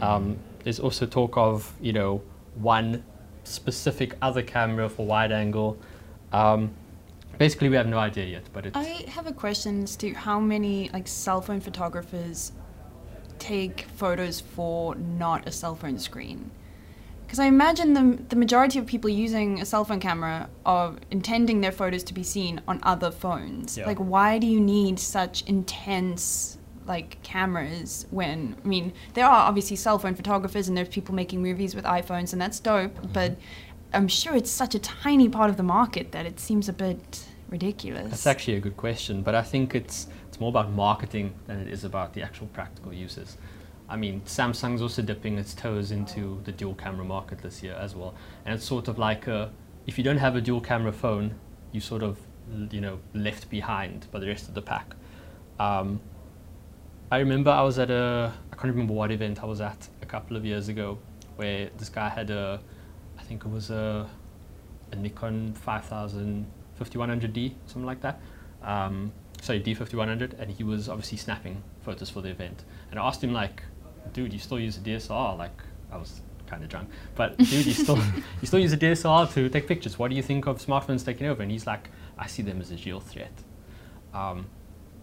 Um, 0.00 0.38
there's 0.64 0.80
also 0.80 1.06
talk 1.06 1.36
of 1.36 1.72
you 1.80 1.92
know 1.92 2.22
one 2.54 3.04
specific 3.44 4.14
other 4.20 4.42
camera 4.42 4.88
for 4.88 5.06
wide 5.06 5.32
angle. 5.32 5.78
Um, 6.32 6.74
basically, 7.38 7.68
we 7.68 7.76
have 7.76 7.86
no 7.86 7.98
idea 7.98 8.26
yet, 8.26 8.48
but 8.52 8.66
it's 8.66 8.76
I 8.76 9.04
have 9.10 9.26
a 9.26 9.32
question 9.32 9.84
as 9.84 9.96
to 9.96 10.12
how 10.12 10.40
many 10.40 10.90
like 10.92 11.08
cell 11.08 11.40
phone 11.40 11.60
photographers 11.60 12.52
take 13.38 13.82
photos 13.96 14.40
for 14.40 14.94
not 14.94 15.48
a 15.48 15.52
cell 15.52 15.74
phone 15.74 15.98
screen. 15.98 16.50
Because 17.32 17.38
I 17.40 17.46
imagine 17.46 17.94
the, 17.94 18.22
the 18.28 18.36
majority 18.36 18.78
of 18.78 18.84
people 18.84 19.08
using 19.08 19.60
a 19.60 19.64
cell 19.64 19.86
phone 19.86 20.00
camera 20.00 20.50
are 20.66 20.96
intending 21.10 21.62
their 21.62 21.72
photos 21.72 22.02
to 22.04 22.12
be 22.14 22.22
seen 22.22 22.60
on 22.68 22.78
other 22.82 23.10
phones. 23.10 23.78
Yeah. 23.78 23.86
Like, 23.86 23.96
why 23.96 24.38
do 24.38 24.46
you 24.46 24.60
need 24.60 24.98
such 24.98 25.42
intense 25.46 26.58
like 26.86 27.22
cameras 27.22 28.06
when 28.10 28.56
I 28.64 28.66
mean 28.66 28.92
there 29.14 29.26
are 29.26 29.48
obviously 29.48 29.76
cell 29.76 29.98
phone 29.98 30.14
photographers 30.14 30.68
and 30.68 30.76
there's 30.76 30.88
people 30.88 31.14
making 31.14 31.42
movies 31.42 31.74
with 31.74 31.84
iPhones 31.84 32.32
and 32.32 32.40
that's 32.40 32.60
dope, 32.60 32.96
but 33.12 33.36
I'm 33.92 34.08
sure 34.08 34.34
it's 34.34 34.50
such 34.50 34.74
a 34.74 34.78
tiny 34.78 35.28
part 35.28 35.50
of 35.50 35.56
the 35.56 35.62
market 35.62 36.12
that 36.12 36.26
it 36.26 36.40
seems 36.40 36.68
a 36.68 36.72
bit 36.72 37.26
ridiculous. 37.48 38.10
That's 38.10 38.26
actually 38.26 38.56
a 38.56 38.60
good 38.60 38.76
question, 38.76 39.22
but 39.22 39.34
I 39.34 39.42
think 39.42 39.74
it's 39.74 40.08
it's 40.28 40.40
more 40.40 40.48
about 40.48 40.70
marketing 40.70 41.34
than 41.46 41.60
it 41.60 41.68
is 41.68 41.84
about 41.84 42.14
the 42.14 42.22
actual 42.22 42.46
practical 42.48 42.92
uses. 42.92 43.36
I 43.88 43.96
mean, 43.96 44.22
Samsung's 44.22 44.80
also 44.80 45.02
dipping 45.02 45.36
its 45.36 45.52
toes 45.52 45.90
into 45.90 46.40
the 46.44 46.52
dual 46.52 46.74
camera 46.74 47.04
market 47.04 47.40
this 47.40 47.62
year 47.62 47.74
as 47.74 47.94
well, 47.94 48.14
and 48.44 48.54
it's 48.54 48.64
sort 48.64 48.88
of 48.88 48.98
like 48.98 49.26
a, 49.26 49.52
if 49.86 49.98
you 49.98 50.04
don't 50.04 50.16
have 50.16 50.34
a 50.34 50.40
dual 50.40 50.62
camera 50.62 50.92
phone, 50.92 51.34
you 51.72 51.80
sort 51.80 52.02
of 52.02 52.18
you 52.70 52.80
know 52.80 52.98
left 53.14 53.50
behind 53.50 54.06
by 54.10 54.18
the 54.18 54.26
rest 54.26 54.48
of 54.48 54.54
the 54.54 54.62
pack. 54.62 54.94
Um, 55.60 56.00
I 57.12 57.18
remember 57.18 57.50
I 57.50 57.60
was 57.60 57.78
at 57.78 57.90
a 57.90 58.32
I 58.50 58.56
can't 58.56 58.72
remember 58.72 58.94
what 58.94 59.12
event 59.12 59.42
I 59.42 59.44
was 59.44 59.60
at 59.60 59.86
a 60.00 60.06
couple 60.06 60.34
of 60.34 60.46
years 60.46 60.68
ago, 60.68 60.96
where 61.36 61.68
this 61.76 61.90
guy 61.90 62.08
had 62.08 62.30
a, 62.30 62.58
I 63.18 63.22
think 63.22 63.44
it 63.44 63.50
was 63.50 63.68
a, 63.68 64.08
a 64.92 64.96
Nikon 64.96 65.52
5000 65.52 66.46
5100D 66.80 67.52
something 67.66 67.84
like 67.84 68.00
that. 68.00 68.18
Um, 68.62 69.12
sorry, 69.42 69.60
D5100, 69.60 70.40
and 70.40 70.50
he 70.50 70.64
was 70.64 70.88
obviously 70.88 71.18
snapping 71.18 71.62
photos 71.82 72.08
for 72.08 72.22
the 72.22 72.30
event. 72.30 72.64
And 72.90 72.98
I 72.98 73.06
asked 73.06 73.22
him 73.22 73.34
like, 73.34 73.62
dude, 74.14 74.32
you 74.32 74.38
still 74.38 74.58
use 74.58 74.78
a 74.78 74.80
DSLR? 74.80 75.36
Like 75.36 75.62
I 75.92 75.98
was 75.98 76.22
kind 76.46 76.62
of 76.62 76.70
drunk, 76.70 76.88
but 77.14 77.36
dude, 77.50 77.66
you 77.66 77.74
still 77.74 77.98
you 78.40 78.46
still 78.46 78.58
use 78.58 78.72
a 78.72 78.78
DSLR 78.78 79.30
to 79.34 79.50
take 79.50 79.68
pictures. 79.68 79.98
What 79.98 80.08
do 80.08 80.16
you 80.16 80.22
think 80.22 80.46
of 80.46 80.64
smartphones 80.64 81.04
taking 81.04 81.26
over? 81.26 81.42
And 81.42 81.52
he's 81.52 81.66
like, 81.66 81.90
I 82.16 82.26
see 82.26 82.40
them 82.40 82.62
as 82.62 82.72
a 82.72 82.76
real 82.76 83.00
threat. 83.00 83.34
Um, 84.14 84.46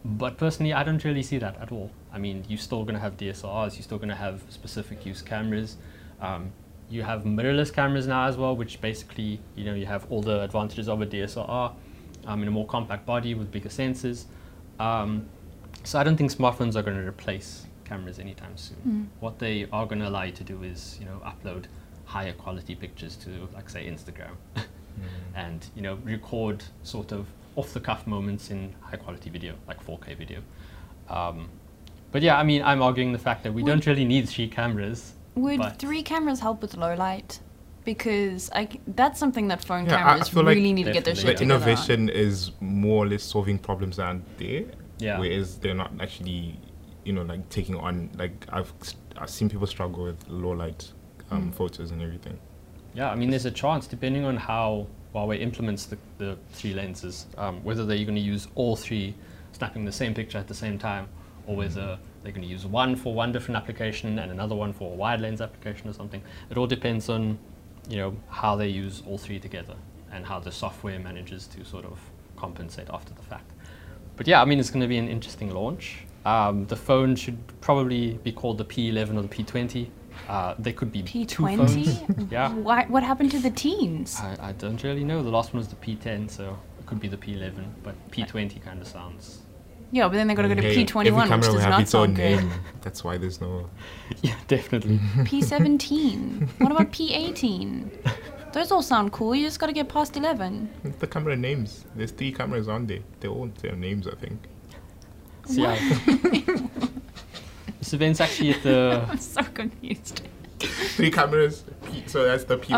but 0.04 0.40
personally, 0.40 0.74
I 0.74 0.84
don't 0.84 1.04
really 1.04 1.24
see 1.24 1.38
that 1.38 1.62
at 1.62 1.72
all. 1.72 1.92
I 2.14 2.18
mean, 2.18 2.44
you're 2.48 2.58
still 2.58 2.84
going 2.84 2.96
to 2.96 3.02
have 3.02 3.18
DSLRs, 3.18 3.76
you're 3.76 3.84
still 3.84 3.98
going 3.98 4.10
to 4.10 4.16
have 4.16 4.42
specific 4.50 5.06
use 5.06 5.22
cameras. 5.22 5.78
Um, 6.22 6.52
you 6.90 7.04
have 7.04 7.24
mirrorless 7.24 7.72
cameras 7.72 8.08
now 8.08 8.26
as 8.28 8.36
well, 8.36 8.56
which 8.56 8.82
basically, 8.82 9.40
you 9.56 9.64
know, 9.64 9.76
you 9.76 9.86
have 9.86 10.06
all 10.12 10.22
the 10.22 10.42
advantages 10.42 10.90
of 10.90 11.02
a 11.02 11.06
DSLR 11.06 11.74
um, 12.26 12.42
in 12.42 12.48
a 12.48 12.52
more 12.52 12.66
compact 12.66 13.06
body 13.06 13.36
with 13.36 13.52
bigger 13.52 13.70
sensors. 13.70 14.26
Um, 14.80 15.28
so 15.84 16.00
I 16.00 16.04
don't 16.04 16.18
think 16.18 16.32
smartphones 16.32 16.76
are 16.76 16.82
going 16.82 16.98
to 16.98 17.08
replace 17.08 17.66
cameras 17.86 18.20
anytime 18.20 18.58
soon. 18.58 18.78
What 19.20 19.40
they 19.40 19.68
are 19.72 19.86
going 19.86 20.00
to 20.00 20.08
allow 20.10 20.24
you 20.24 20.32
to 20.32 20.44
do 20.44 20.64
is, 20.64 20.98
you 21.00 21.06
know, 21.06 21.22
upload 21.24 21.66
higher 22.06 22.34
quality 22.34 22.76
pictures 22.76 23.16
to, 23.18 23.48
like, 23.54 23.70
say, 23.70 23.86
Instagram, 23.86 24.32
and 25.36 25.66
you 25.76 25.82
know, 25.82 25.96
record 26.04 26.64
sort 26.84 27.12
of 27.12 27.28
off-the-cuff 27.56 28.08
moments 28.08 28.50
in 28.52 28.74
high-quality 28.82 29.30
video, 29.30 29.54
like 29.68 29.84
4K 29.86 30.18
video. 30.18 30.42
Um, 31.08 31.50
but 32.12 32.22
yeah, 32.22 32.38
I 32.38 32.44
mean, 32.44 32.62
I'm 32.64 32.82
arguing 32.82 33.12
the 33.12 33.20
fact 33.20 33.44
that 33.44 33.54
we 33.54 33.64
Would- 33.64 33.70
don't 33.70 33.86
really 33.86 34.06
need 34.06 34.28
three 34.30 34.48
cameras. 34.48 35.14
Would 35.36 35.60
but- 35.60 35.80
three 35.80 36.04
cameras 36.04 36.40
help 36.40 36.62
with 36.62 36.76
low 36.76 36.96
light? 36.96 37.40
Because 37.86 38.50
I 38.52 38.66
c 38.66 38.82
that's 38.88 39.20
something 39.20 39.48
that 39.48 39.64
phone 39.64 39.86
Yeah, 39.86 39.96
I- 39.96 40.00
I 40.00 40.04
cameras 40.12 40.30
feel 40.30 40.44
like 40.44 40.56
really 40.56 40.74
need 40.74 40.84
to 40.86 40.92
get 40.92 41.06
their 41.06 41.16
shit 41.16 41.26
The 41.26 41.32
Yeah. 41.32 41.38
together. 41.38 41.56
on. 41.56 41.62
innovation 41.70 42.10
is 42.10 42.52
more 42.60 43.06
or 43.06 43.08
less 43.08 43.24
solving 43.24 43.58
problems 43.58 43.98
that 43.98 44.06
aren't 44.08 44.38
there. 44.38 44.66
Yeah. 45.00 45.18
Whereas 45.20 45.58
they're 45.60 45.74
not 45.84 45.92
actually, 46.00 46.60
you 47.06 47.14
know, 47.14 47.22
like 47.24 47.48
taking 47.50 47.76
on 47.76 48.10
like 48.18 48.46
I've 48.52 48.72
I've 49.18 49.30
seen 49.30 49.50
people 49.50 49.66
struggle 49.68 50.04
with 50.04 50.20
low 50.28 50.52
light 50.52 50.92
um, 51.32 51.52
photos 51.52 51.92
and 51.92 52.02
everything. 52.02 52.38
Yeah, 52.94 53.10
I 53.12 53.16
mean, 53.16 53.30
there's 53.30 53.46
a 53.46 53.52
chance, 53.52 53.86
depending 53.88 54.26
on 54.26 54.36
how 54.36 54.88
Huawei 55.14 55.40
implements 55.42 55.86
the, 55.86 55.98
the 56.18 56.38
three 56.52 56.74
lenses, 56.74 57.28
um, 57.38 57.64
whether 57.64 57.86
they're 57.86 58.04
going 58.04 58.16
to 58.16 58.22
use 58.22 58.48
all 58.56 58.76
three 58.76 59.14
snapping 59.52 59.86
the 59.86 59.92
same 59.92 60.14
picture 60.14 60.38
at 60.40 60.48
the 60.48 60.54
same 60.56 60.78
time, 60.80 61.08
whether 61.56 61.98
they're 62.24 62.32
going 62.32 62.46
to 62.46 62.48
use 62.48 62.66
one 62.66 62.96
for 62.96 63.14
one 63.14 63.32
different 63.32 63.56
application 63.58 64.20
and 64.20 64.32
another 64.32 64.56
one 64.56 64.74
for 64.74 64.92
a 64.92 64.96
wide 64.96 65.22
lens 65.22 65.42
application 65.42 65.90
or 65.90 65.94
something. 65.94 66.22
It 66.50 66.58
all 66.58 66.68
depends 66.68 67.10
on, 67.10 67.38
you 67.88 67.98
know, 67.98 68.16
how 68.30 68.56
they 68.56 68.68
use 68.68 69.04
all 69.08 69.18
three 69.18 69.40
together 69.40 69.76
and 70.12 70.26
how 70.26 70.40
the 70.40 70.52
software 70.52 71.00
manages 71.00 71.48
to 71.48 71.64
sort 71.66 71.86
of 71.86 72.00
compensate 72.36 72.90
after 72.92 73.14
the 73.14 73.22
fact. 73.22 73.52
But 74.16 74.28
yeah, 74.28 74.42
I 74.42 74.46
mean, 74.46 74.60
it's 74.60 74.70
going 74.70 74.82
to 74.82 74.88
be 74.88 74.98
an 74.98 75.08
interesting 75.08 75.52
launch. 75.54 76.00
Um, 76.26 76.66
the 76.66 76.76
phone 76.76 77.16
should 77.16 77.38
probably 77.62 78.14
be 78.24 78.32
called 78.32 78.58
the 78.58 78.66
P11 78.66 79.18
or 79.18 79.22
the 79.22 79.28
P20. 79.30 79.90
Uh, 80.28 80.56
there 80.60 80.74
could 80.74 80.92
be 80.92 81.02
two 81.02 81.26
phones. 81.46 81.76
P20? 81.76 82.32
Yeah. 82.32 82.54
Why, 82.54 82.86
what 82.88 83.04
happened 83.04 83.32
to 83.32 83.40
the 83.40 83.50
teens? 83.50 84.18
I, 84.20 84.50
I 84.50 84.52
don't 84.52 84.84
really 84.84 85.04
know. 85.04 85.24
The 85.24 85.30
last 85.30 85.54
one 85.54 85.60
was 85.60 85.70
the 85.70 85.78
P10, 85.78 86.30
so 86.30 86.58
it 86.78 86.86
could 86.86 87.00
be 87.00 87.08
the 87.08 87.18
P11, 87.18 87.64
but 87.84 87.96
P20 88.12 88.62
kind 88.62 88.82
of 88.82 88.88
sounds. 88.88 89.40
Yeah, 89.92 90.08
but 90.08 90.14
then 90.14 90.28
they 90.28 90.36
got 90.36 90.44
to 90.44 90.50
go 90.50 90.56
to 90.56 90.62
P21, 90.62 91.08
every 91.08 91.12
which 91.14 91.28
camera 91.30 91.52
does 91.52 91.64
not 91.66 91.82
its 91.82 91.96
own 91.96 92.08
sound 92.08 92.16
good. 92.16 92.40
name. 92.44 92.52
That's 92.82 93.04
why 93.04 93.18
there's 93.18 93.42
no. 93.42 93.70
Yeah, 94.22 94.36
definitely. 94.48 94.98
P17. 94.98 96.48
what 96.60 96.72
about 96.72 96.92
P18? 96.92 97.90
Those 98.54 98.72
all 98.72 98.82
sound 98.84 99.12
cool. 99.12 99.34
You 99.36 99.46
just 99.46 99.60
got 99.60 99.68
to 99.68 99.74
get 99.74 99.90
past 99.90 100.16
11. 100.18 100.70
The 101.00 101.08
camera 101.08 101.36
names. 101.36 101.86
There's 101.96 102.12
three 102.12 102.32
cameras 102.32 102.68
on 102.68 102.86
there. 102.88 103.00
They 103.20 103.28
all 103.28 103.50
their 103.62 103.76
names, 103.76 104.08
I 104.08 104.16
think. 104.16 104.40
So, 105.50 105.62
yeah. 105.62 105.80
this 107.80 107.94
event's 107.94 108.22
actually 108.22 108.52
at 108.52 108.62
the. 108.62 109.04
I'm 109.10 109.18
so 109.18 109.42
confused. 109.42 110.22
Three 110.60 111.10
cameras. 111.10 111.64
P- 111.88 112.04
So 112.06 112.26
that's 112.26 112.44
the 112.44 112.58
P1. 112.58 112.76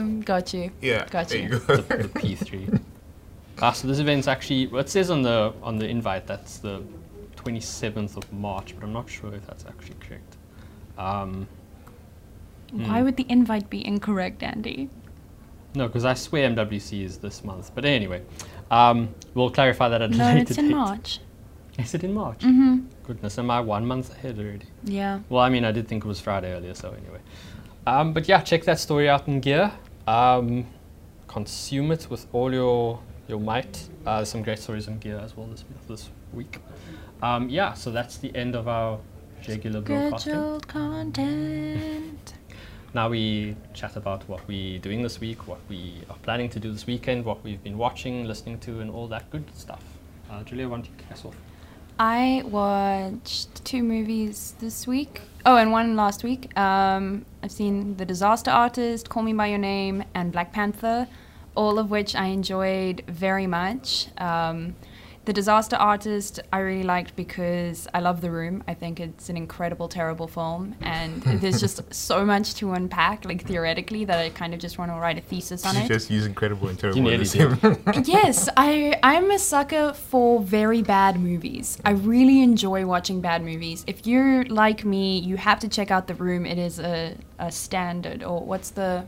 Um, 0.00 0.20
got 0.22 0.54
you. 0.54 0.70
yeah. 0.80 1.06
got 1.10 1.28
there 1.28 1.38
you. 1.42 1.48
you 1.48 1.58
the, 1.58 1.76
the 1.76 2.08
P3. 2.08 2.80
Ah, 3.60 3.72
so 3.72 3.86
this 3.88 3.98
event's 3.98 4.26
actually 4.28 4.66
well, 4.68 4.80
it 4.80 4.88
says 4.88 5.10
on 5.10 5.22
the 5.22 5.52
on 5.62 5.76
the 5.78 5.86
invite 5.88 6.26
that's 6.26 6.58
the 6.58 6.82
27th 7.36 8.16
of 8.16 8.32
March, 8.32 8.74
but 8.74 8.84
I'm 8.84 8.92
not 8.92 9.08
sure 9.10 9.34
if 9.34 9.46
that's 9.46 9.66
actually 9.66 9.96
correct. 10.00 10.36
Um, 10.98 11.46
Why 12.72 12.98
Hmm. 13.00 13.04
would 13.04 13.16
the 13.16 13.26
invite 13.28 13.68
be 13.68 13.84
incorrect, 13.86 14.42
Andy? 14.42 14.88
no, 15.74 15.86
because 15.86 16.04
I 16.04 16.14
swear 16.14 16.48
MWC 16.50 17.02
is 17.02 17.16
this 17.18 17.42
month. 17.44 17.70
But 17.74 17.84
anyway, 17.86 18.22
um, 18.70 19.08
we'll 19.34 19.50
clarify 19.50 19.88
that 19.88 20.02
at 20.02 20.10
a 20.12 20.16
No, 20.16 20.28
it's 20.36 20.56
in. 20.58 20.70
March. 20.70 21.18
Is 21.78 21.94
it 21.94 22.04
in 22.04 22.12
March? 22.12 22.40
Mm-hmm. 22.40 22.80
Goodness, 23.04 23.38
am 23.38 23.50
I 23.50 23.60
one 23.60 23.86
month 23.86 24.10
ahead 24.12 24.38
already? 24.38 24.66
Yeah. 24.84 25.20
Well, 25.30 25.42
I 25.42 25.48
mean, 25.48 25.64
I 25.64 25.72
did 25.72 25.88
think 25.88 26.04
it 26.04 26.08
was 26.08 26.20
Friday 26.20 26.52
earlier, 26.52 26.74
so 26.74 26.90
anyway. 26.90 27.20
Um, 27.86 28.12
but 28.12 28.28
yeah, 28.28 28.40
check 28.42 28.64
that 28.64 28.78
story 28.78 29.08
out 29.08 29.26
in 29.26 29.40
Gear. 29.40 29.72
Um, 30.06 30.66
consume 31.26 31.90
it 31.90 32.06
with 32.10 32.26
all 32.34 32.52
your 32.52 33.00
your 33.28 33.40
might. 33.40 33.88
Uh, 34.06 34.24
some 34.24 34.42
great 34.42 34.58
stories 34.58 34.88
in 34.88 34.98
Gear 34.98 35.18
as 35.18 35.36
well 35.36 35.46
this 35.46 35.64
this 35.88 36.10
week. 36.32 36.58
Um, 37.22 37.48
yeah, 37.48 37.72
so 37.74 37.90
that's 37.90 38.16
the 38.16 38.34
end 38.34 38.54
of 38.54 38.68
our 38.68 38.98
regular 39.48 39.80
broadcasting. 39.80 40.60
Content. 40.60 42.34
Now 42.94 43.08
we 43.08 43.56
chat 43.72 43.96
about 43.96 44.28
what 44.28 44.46
we're 44.46 44.78
doing 44.78 45.02
this 45.02 45.18
week, 45.18 45.48
what 45.48 45.60
we 45.68 46.02
are 46.10 46.16
planning 46.22 46.50
to 46.50 46.60
do 46.60 46.70
this 46.70 46.86
weekend, 46.86 47.24
what 47.24 47.42
we've 47.42 47.62
been 47.62 47.78
watching, 47.78 48.24
listening 48.26 48.58
to, 48.60 48.80
and 48.80 48.90
all 48.90 49.08
that 49.08 49.30
good 49.30 49.44
stuff. 49.56 49.82
Uh, 50.30 50.42
Julia, 50.42 50.68
why 50.68 50.76
don't 50.76 50.86
you 50.86 50.92
kick 50.98 51.10
us 51.10 51.24
off? 51.24 51.34
I 51.98 52.42
watched 52.44 53.64
two 53.64 53.82
movies 53.82 54.54
this 54.60 54.86
week. 54.86 55.22
Oh, 55.46 55.56
and 55.56 55.72
one 55.72 55.96
last 55.96 56.22
week. 56.22 56.56
Um, 56.58 57.24
I've 57.42 57.52
seen 57.52 57.96
The 57.96 58.04
Disaster 58.04 58.50
Artist, 58.50 59.08
Call 59.08 59.22
Me 59.22 59.32
by 59.32 59.46
Your 59.46 59.58
Name, 59.58 60.04
and 60.14 60.30
Black 60.32 60.52
Panther, 60.52 61.08
all 61.54 61.78
of 61.78 61.90
which 61.90 62.14
I 62.14 62.26
enjoyed 62.26 63.04
very 63.06 63.46
much. 63.46 64.08
Um, 64.18 64.74
the 65.24 65.32
Disaster 65.32 65.76
Artist 65.76 66.40
I 66.52 66.58
really 66.58 66.82
liked 66.82 67.14
because 67.14 67.86
I 67.94 68.00
love 68.00 68.22
The 68.22 68.30
Room. 68.30 68.64
I 68.66 68.74
think 68.74 68.98
it's 68.98 69.28
an 69.28 69.36
incredible, 69.36 69.88
terrible 69.88 70.26
film, 70.26 70.74
and 70.80 71.22
there's 71.40 71.60
just 71.60 71.94
so 71.94 72.24
much 72.24 72.54
to 72.56 72.72
unpack, 72.72 73.24
like 73.24 73.44
theoretically, 73.46 74.04
that 74.04 74.18
I 74.18 74.30
kind 74.30 74.52
of 74.52 74.58
just 74.58 74.78
want 74.78 74.90
to 74.90 74.96
write 74.96 75.18
a 75.18 75.20
thesis 75.20 75.64
on 75.64 75.74
Did 75.74 75.84
it. 75.84 75.88
just 75.88 76.10
use 76.10 76.26
incredible 76.26 76.66
and 76.68 76.78
terrible 76.78 77.02
nearly 77.02 77.14
in 77.14 77.20
the 77.20 77.26
same? 77.26 78.04
yes, 78.04 78.48
I 78.56 78.98
I'm 79.04 79.30
a 79.30 79.38
sucker 79.38 79.92
for 79.92 80.40
very 80.42 80.82
bad 80.82 81.20
movies. 81.20 81.78
I 81.84 81.92
really 81.92 82.40
enjoy 82.40 82.84
watching 82.84 83.20
bad 83.20 83.44
movies. 83.44 83.84
If 83.86 84.08
you're 84.08 84.44
like 84.46 84.84
me, 84.84 85.20
you 85.20 85.36
have 85.36 85.60
to 85.60 85.68
check 85.68 85.92
out 85.92 86.08
The 86.08 86.16
Room. 86.16 86.44
It 86.46 86.58
is 86.58 86.80
a, 86.80 87.16
a 87.38 87.52
standard 87.52 88.24
or 88.24 88.40
what's 88.40 88.70
the 88.70 89.06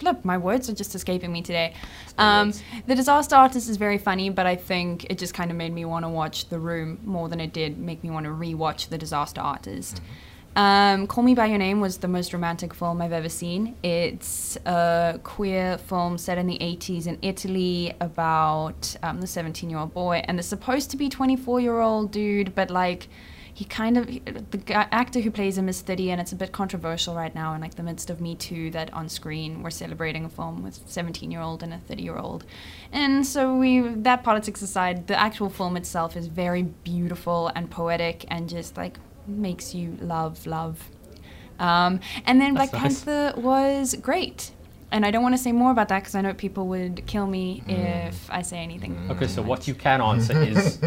flip, 0.00 0.24
my 0.24 0.38
words 0.38 0.68
are 0.68 0.74
just 0.74 0.94
escaping 0.94 1.32
me 1.32 1.42
today. 1.42 1.74
Um, 2.18 2.52
the 2.86 2.94
Disaster 2.94 3.36
Artist 3.36 3.68
is 3.68 3.76
very 3.76 3.98
funny, 3.98 4.30
but 4.30 4.46
I 4.46 4.56
think 4.56 5.06
it 5.10 5.18
just 5.18 5.34
kind 5.34 5.50
of 5.50 5.56
made 5.56 5.72
me 5.72 5.84
want 5.84 6.04
to 6.04 6.08
watch 6.08 6.48
The 6.48 6.58
Room 6.58 6.98
more 7.04 7.28
than 7.28 7.40
it 7.40 7.52
did 7.52 7.78
make 7.78 8.02
me 8.02 8.10
want 8.10 8.24
to 8.24 8.30
rewatch 8.30 8.88
The 8.88 8.98
Disaster 8.98 9.40
Artist. 9.40 10.00
Um, 10.56 11.06
Call 11.06 11.22
Me 11.22 11.34
by 11.34 11.46
Your 11.46 11.58
Name 11.58 11.80
was 11.80 11.98
the 11.98 12.08
most 12.08 12.32
romantic 12.32 12.74
film 12.74 13.00
I've 13.00 13.12
ever 13.12 13.28
seen. 13.28 13.76
It's 13.84 14.56
a 14.66 15.20
queer 15.22 15.78
film 15.78 16.18
set 16.18 16.38
in 16.38 16.48
the 16.48 16.58
80s 16.58 17.06
in 17.06 17.18
Italy 17.22 17.94
about 18.00 18.96
um, 19.02 19.20
the 19.20 19.28
17 19.28 19.70
year 19.70 19.78
old 19.78 19.94
boy 19.94 20.22
and 20.24 20.38
the 20.38 20.42
supposed 20.42 20.90
to 20.90 20.96
be 20.96 21.08
24 21.08 21.60
year 21.60 21.78
old 21.78 22.10
dude, 22.10 22.54
but 22.54 22.68
like 22.68 23.08
he 23.52 23.64
kind 23.64 23.96
of 23.96 24.06
the 24.50 24.58
guy, 24.58 24.86
actor 24.90 25.20
who 25.20 25.30
plays 25.30 25.58
him 25.58 25.68
is 25.68 25.80
30 25.80 26.10
and 26.12 26.20
it's 26.20 26.32
a 26.32 26.36
bit 26.36 26.52
controversial 26.52 27.14
right 27.14 27.34
now 27.34 27.54
in 27.54 27.60
like 27.60 27.74
the 27.74 27.82
midst 27.82 28.10
of 28.10 28.20
me 28.20 28.34
too 28.34 28.70
that 28.70 28.92
on 28.92 29.08
screen 29.08 29.62
we're 29.62 29.70
celebrating 29.70 30.24
a 30.24 30.28
film 30.28 30.62
with 30.62 30.80
17 30.86 31.30
year 31.30 31.40
old 31.40 31.62
and 31.62 31.72
a 31.72 31.78
30 31.78 32.02
year 32.02 32.16
old 32.16 32.44
and 32.92 33.26
so 33.26 33.56
we 33.56 33.80
that 33.80 34.22
politics 34.22 34.62
aside 34.62 35.06
the 35.06 35.18
actual 35.18 35.50
film 35.50 35.76
itself 35.76 36.16
is 36.16 36.26
very 36.26 36.62
beautiful 36.62 37.48
and 37.54 37.70
poetic 37.70 38.24
and 38.28 38.48
just 38.48 38.76
like 38.76 38.98
makes 39.26 39.74
you 39.74 39.96
love 40.00 40.46
love. 40.46 40.90
Um, 41.58 42.00
and 42.24 42.40
then 42.40 42.54
That's 42.54 42.70
black 42.70 42.82
nice. 42.82 43.04
panther 43.04 43.40
was 43.40 43.94
great. 43.94 44.52
And 44.92 45.06
i 45.06 45.12
don't 45.12 45.22
want 45.22 45.36
to 45.36 45.42
say 45.42 45.52
more 45.52 45.70
about 45.70 45.86
that 45.90 46.00
because 46.00 46.16
i 46.16 46.20
know 46.20 46.34
people 46.34 46.66
would 46.66 47.06
kill 47.06 47.24
me 47.24 47.62
if 47.68 48.28
i 48.28 48.42
say 48.42 48.58
anything. 48.58 49.08
Okay, 49.08 49.28
so 49.28 49.40
what 49.40 49.68
you 49.68 49.74
can 49.74 50.00
answer 50.12 50.36
is 50.42 50.80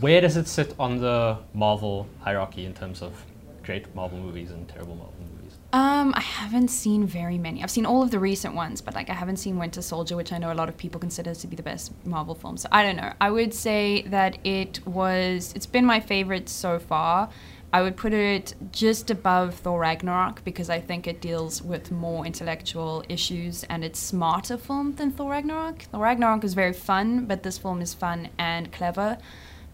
where 0.00 0.20
does 0.20 0.36
it 0.36 0.48
sit 0.48 0.74
on 0.78 0.98
the 0.98 1.38
Marvel 1.54 2.06
hierarchy 2.20 2.64
in 2.64 2.74
terms 2.74 3.02
of 3.02 3.24
great 3.62 3.92
Marvel 3.94 4.18
movies 4.18 4.50
and 4.50 4.68
terrible 4.68 4.94
Marvel 4.94 5.14
movies? 5.20 5.36
Um, 5.72 6.14
I 6.16 6.20
haven't 6.20 6.68
seen 6.68 7.06
very 7.06 7.38
many. 7.38 7.62
I've 7.62 7.70
seen 7.70 7.84
all 7.84 8.02
of 8.02 8.10
the 8.10 8.18
recent 8.18 8.54
ones, 8.54 8.80
but 8.80 8.94
like 8.94 9.10
I 9.10 9.14
haven't 9.14 9.36
seen 9.36 9.58
Winter 9.58 9.82
Soldier, 9.82 10.16
which 10.16 10.32
I 10.32 10.38
know 10.38 10.52
a 10.52 10.54
lot 10.54 10.68
of 10.68 10.76
people 10.76 11.00
consider 11.00 11.34
to 11.34 11.46
be 11.46 11.56
the 11.56 11.62
best 11.62 11.92
Marvel 12.06 12.34
film. 12.34 12.56
So 12.56 12.68
I 12.72 12.82
don't 12.82 12.96
know. 12.96 13.12
I 13.20 13.30
would 13.30 13.52
say 13.52 14.02
that 14.02 14.38
it 14.44 14.86
was. 14.86 15.52
It's 15.54 15.66
been 15.66 15.84
my 15.84 16.00
favorite 16.00 16.48
so 16.48 16.78
far. 16.78 17.28
I 17.72 17.82
would 17.82 17.96
put 17.96 18.14
it 18.14 18.54
just 18.72 19.10
above 19.10 19.54
Thor 19.56 19.80
Ragnarok 19.80 20.44
because 20.44 20.70
I 20.70 20.80
think 20.80 21.06
it 21.06 21.20
deals 21.20 21.60
with 21.60 21.90
more 21.90 22.24
intellectual 22.24 23.04
issues 23.08 23.64
and 23.64 23.84
it's 23.84 23.98
smarter 23.98 24.56
film 24.56 24.94
than 24.94 25.10
Thor 25.10 25.32
Ragnarok. 25.32 25.82
Thor 25.82 26.00
Ragnarok 26.00 26.44
is 26.44 26.54
very 26.54 26.72
fun, 26.72 27.26
but 27.26 27.42
this 27.42 27.58
film 27.58 27.82
is 27.82 27.92
fun 27.92 28.28
and 28.38 28.72
clever. 28.72 29.18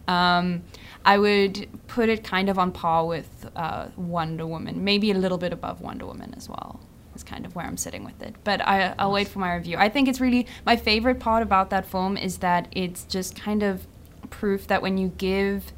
Um, 0.07 0.63
I 1.05 1.17
would 1.17 1.67
put 1.87 2.09
it 2.09 2.23
kind 2.23 2.49
of 2.49 2.57
on 2.59 2.71
par 2.71 3.05
with 3.05 3.49
uh, 3.55 3.87
Wonder 3.95 4.45
Woman, 4.45 4.83
maybe 4.83 5.11
a 5.11 5.17
little 5.17 5.37
bit 5.37 5.53
above 5.53 5.81
Wonder 5.81 6.05
Woman 6.05 6.33
as 6.35 6.49
well. 6.49 6.79
Is 7.15 7.23
kind 7.23 7.45
of 7.45 7.55
where 7.55 7.65
I'm 7.65 7.77
sitting 7.77 8.03
with 8.03 8.23
it. 8.23 8.33
But 8.43 8.61
I, 8.61 8.95
I'll 8.97 9.11
wait 9.11 9.27
for 9.27 9.37
my 9.37 9.53
review. 9.53 9.77
I 9.77 9.87
think 9.87 10.07
it's 10.07 10.19
really 10.19 10.47
my 10.65 10.75
favorite 10.75 11.19
part 11.19 11.43
about 11.43 11.69
that 11.69 11.85
film 11.85 12.17
is 12.17 12.39
that 12.39 12.67
it's 12.71 13.03
just 13.03 13.35
kind 13.39 13.61
of 13.61 13.85
proof 14.31 14.65
that 14.65 14.81
when 14.81 14.97
you 14.97 15.09
give 15.09 15.73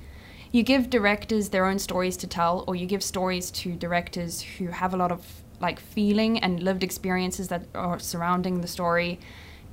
you 0.53 0.63
give 0.63 0.89
directors 0.89 1.49
their 1.49 1.65
own 1.65 1.77
stories 1.77 2.15
to 2.15 2.27
tell, 2.27 2.63
or 2.67 2.75
you 2.75 2.85
give 2.85 3.03
stories 3.03 3.51
to 3.51 3.73
directors 3.75 4.41
who 4.41 4.67
have 4.67 4.93
a 4.93 4.97
lot 4.97 5.11
of 5.11 5.43
like 5.59 5.79
feeling 5.79 6.39
and 6.39 6.63
lived 6.63 6.83
experiences 6.83 7.49
that 7.49 7.63
are 7.75 7.99
surrounding 7.99 8.61
the 8.61 8.67
story 8.67 9.19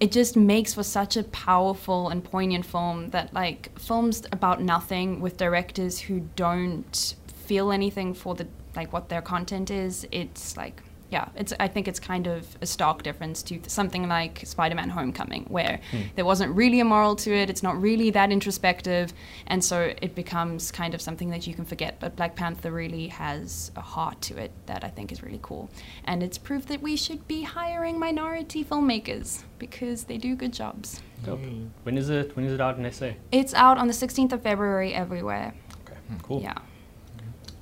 it 0.02 0.10
just 0.10 0.36
makes 0.36 0.74
for 0.74 0.82
such 0.82 1.16
a 1.16 1.22
powerful 1.22 2.08
and 2.08 2.24
poignant 2.24 2.66
film 2.66 3.10
that 3.10 3.32
like 3.32 3.70
films 3.78 4.24
about 4.32 4.60
nothing 4.60 5.20
with 5.20 5.36
directors 5.36 6.00
who 6.00 6.28
don't 6.34 7.14
feel 7.46 7.70
anything 7.70 8.12
for 8.12 8.34
the 8.34 8.44
like 8.74 8.92
what 8.92 9.08
their 9.08 9.22
content 9.22 9.70
is 9.70 10.04
it's 10.10 10.56
like 10.56 10.82
yeah 11.12 11.29
it's 11.37 11.53
i 11.61 11.68
think 11.68 11.87
it's 11.87 12.01
kind 12.01 12.27
of 12.27 12.57
a 12.62 12.66
stark 12.66 13.03
difference 13.03 13.42
to 13.42 13.61
something 13.66 14.09
like 14.09 14.40
spider-man 14.44 14.88
homecoming 14.88 15.44
where 15.48 15.79
hmm. 15.90 16.01
there 16.16 16.25
wasn't 16.25 16.51
really 16.57 16.81
a 16.81 16.85
moral 16.85 17.14
to 17.14 17.31
it 17.33 17.51
it's 17.51 17.62
not 17.62 17.81
really 17.81 18.11
that 18.11 18.33
introspective 18.33 19.12
and 19.46 19.62
so 19.62 19.92
it 20.01 20.14
becomes 20.14 20.72
kind 20.72 20.94
of 20.94 21.03
something 21.03 21.29
that 21.29 21.46
you 21.46 21.55
can 21.55 21.66
forget 21.66 22.01
but 22.01 22.16
black 22.16 22.35
panther 22.35 22.72
really 22.72 23.09
has 23.09 23.70
a 23.77 23.81
heart 23.81 24.20
to 24.22 24.37
it 24.38 24.51
that 24.66 24.83
i 24.83 24.88
think 24.88 25.12
is 25.12 25.22
really 25.22 25.40
cool 25.42 25.70
and 26.05 26.22
it's 26.22 26.38
proof 26.38 26.66
that 26.66 26.81
we 26.81 26.96
should 26.96 27.29
be 27.29 27.42
hiring 27.42 27.98
minority 27.98 28.64
filmmakers 28.64 29.42
because 29.59 30.05
they 30.05 30.16
do 30.16 30.35
good 30.35 30.53
jobs 30.53 31.03
Dope. 31.25 31.38
When 31.85 31.96
is 31.96 32.11
it? 32.11 32.35
When 32.35 32.44
is 32.46 32.53
it 32.53 32.61
out 32.61 32.79
in 32.79 32.92
SA? 32.92 33.11
it's 33.31 33.55
out 33.55 33.79
on 33.79 33.87
the 33.87 33.92
16th 33.92 34.33
of 34.33 34.42
february 34.42 34.94
everywhere 34.94 35.55
Okay, 35.85 35.98
hmm, 36.09 36.16
cool. 36.22 36.40
yeah 36.40 36.55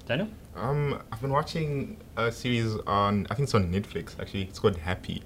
Daniel? 0.06 0.28
Um, 0.60 1.02
I've 1.10 1.22
been 1.22 1.32
watching 1.32 1.96
a 2.18 2.30
series 2.30 2.76
on, 2.86 3.26
I 3.30 3.34
think 3.34 3.46
it's 3.46 3.54
on 3.54 3.72
Netflix 3.72 4.20
actually. 4.20 4.42
It's 4.42 4.58
called 4.58 4.76
Happy. 4.76 5.22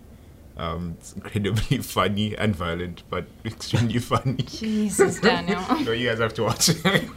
Um, 0.56 0.96
it's 1.00 1.12
incredibly 1.14 1.78
funny 1.82 2.36
and 2.38 2.54
violent, 2.54 3.02
but 3.10 3.26
extremely 3.44 3.98
funny. 3.98 4.36
jesus 4.36 5.18
daniel 5.20 5.60
so 5.84 5.90
you 5.90 6.08
guys 6.08 6.20
have 6.20 6.32
to 6.34 6.44
watch 6.44 6.68
it. 6.68 7.08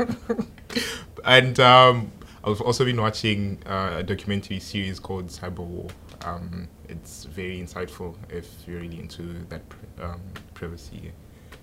and 1.23 1.60
um, 1.60 2.12
I've 2.43 2.62
also 2.62 2.84
been 2.84 2.99
watching 2.99 3.60
uh, 3.67 3.97
a 3.97 4.03
documentary 4.03 4.60
series 4.60 4.99
called 4.99 5.27
Cyber 5.27 5.60
War. 5.60 5.88
Um, 6.25 6.67
it's 6.89 7.25
very 7.25 7.60
insightful 7.60 8.15
if 8.30 8.49
you're 8.65 8.80
really 8.80 8.99
into 8.99 9.45
that 9.49 9.67
pr- 9.69 10.03
um, 10.03 10.21
privacy 10.56 11.12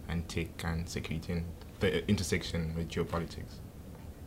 and 0.08 0.28
tech 0.28 0.62
and 0.62 0.88
security 0.88 1.32
and 1.32 1.44
the 1.80 2.08
intersection 2.08 2.72
with 2.76 2.88
geopolitics. 2.88 3.56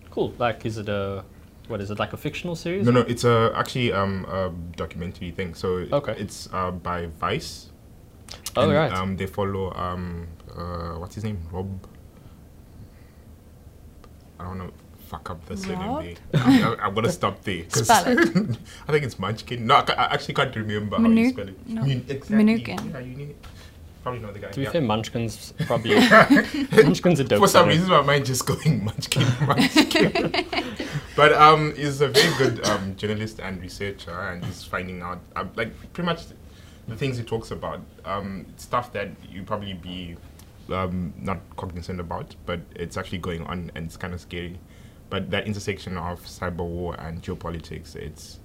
Cool. 0.10 0.34
Like, 0.38 0.66
is 0.66 0.78
it 0.78 0.90
a 0.90 1.24
what 1.68 1.82
is 1.82 1.92
it 1.92 2.00
like 2.00 2.14
a 2.14 2.18
fictional 2.18 2.56
series? 2.56 2.86
No, 2.86 2.92
no, 2.92 3.02
it's 3.02 3.24
a 3.24 3.52
actually 3.56 3.92
um, 3.94 4.26
a 4.26 4.52
documentary 4.76 5.32
thing. 5.32 5.54
So 5.54 5.86
Okay. 5.92 6.16
it's 6.18 6.50
uh, 6.54 6.72
by 6.72 7.08
Vice. 7.20 7.70
Oh, 8.56 8.64
and, 8.64 8.74
right. 8.74 8.92
Um, 8.94 9.16
they 9.18 9.26
follow 9.28 9.72
um, 9.74 10.28
uh, 10.56 10.94
what's 11.00 11.16
his 11.16 11.24
name, 11.24 11.40
Rob. 11.52 11.68
I 14.40 14.44
don't 14.44 14.58
want 14.60 14.72
to 14.74 14.84
fuck 15.08 15.30
up 15.30 15.46
the 15.46 15.56
surname 15.58 15.80
I'm, 16.34 16.42
I'm- 16.64 16.78
I'm 16.82 16.94
gonna 16.94 17.12
stop 17.22 17.42
there. 17.44 17.64
'cause 17.64 17.86
Spell 17.86 18.04
it. 18.18 18.58
I 18.88 18.92
think 18.92 19.06
it's 19.06 19.18
Munchkin. 19.20 19.66
No, 19.66 19.76
I, 19.76 19.92
I 19.94 20.14
actually 20.14 20.34
can't 20.36 20.56
remember 20.56 20.98
how 20.98 21.08
you 21.08 21.30
spell 21.30 21.48
it. 21.48 21.68
no. 21.68 21.82
Mun- 21.82 22.06
exactly. 22.10 22.36
Manukin. 22.38 22.92
Yeah, 22.94 23.00
you 23.00 23.16
need 23.16 23.36
Probably 24.04 24.22
know 24.22 24.32
the 24.32 24.40
guy. 24.40 24.50
To 24.52 24.56
be 24.60 24.64
yeah. 24.64 24.72
fair, 24.72 24.82
Munchkin's 24.82 25.54
probably 25.66 25.96
Munchkin's 25.96 27.20
a 27.20 27.24
dope. 27.26 27.40
For 27.40 27.48
some 27.48 27.68
reason, 27.68 27.90
my 27.90 28.02
mind 28.02 28.26
just 28.26 28.46
going 28.46 28.86
Munchkin, 28.86 29.24
Munchkin. 29.46 30.46
But 31.18 31.34
um, 31.34 31.76
he's 31.76 32.00
a 32.00 32.08
very 32.08 32.38
good 32.38 32.64
um, 32.68 32.96
journalist 32.96 33.40
and 33.40 33.60
researcher, 33.60 34.12
and 34.12 34.46
he's 34.46 34.64
finding 34.64 35.02
out 35.02 35.20
um, 35.36 35.50
like 35.56 35.74
pretty 35.92 36.06
much 36.06 36.22
the 36.88 36.96
things 36.96 37.18
he 37.18 37.24
talks 37.24 37.50
about, 37.50 37.82
um, 38.06 38.46
stuff 38.56 38.94
that 38.94 39.10
you 39.28 39.42
probably 39.42 39.74
be 39.74 40.16
um, 40.72 41.12
not 41.20 41.40
cognizant 41.58 42.00
about, 42.00 42.36
but 42.46 42.60
it's 42.76 42.98
actually 42.98 43.18
going 43.18 43.44
on 43.48 43.72
and 43.74 43.88
it's 43.88 43.98
kind 43.98 44.14
of 44.14 44.22
scary. 44.22 44.60
But 45.10 45.32
that 45.32 45.48
intersection 45.48 45.98
of 45.98 46.22
cyber 46.22 46.58
war 46.58 46.96
and 47.00 47.22
geopolitics, 47.24 47.96
it's 47.96 48.40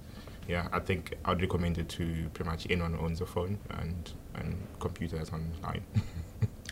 yeah, 0.47 0.67
I 0.73 0.79
think 0.79 1.13
I'd 1.25 1.41
recommend 1.41 1.77
it 1.77 1.89
to 1.89 2.29
pretty 2.33 2.49
much 2.49 2.65
anyone 2.71 2.95
who 2.95 3.05
owns 3.05 3.21
a 3.21 3.25
phone 3.27 3.59
and 3.69 4.11
and 4.35 4.57
computers 4.79 5.29
online. 5.31 5.83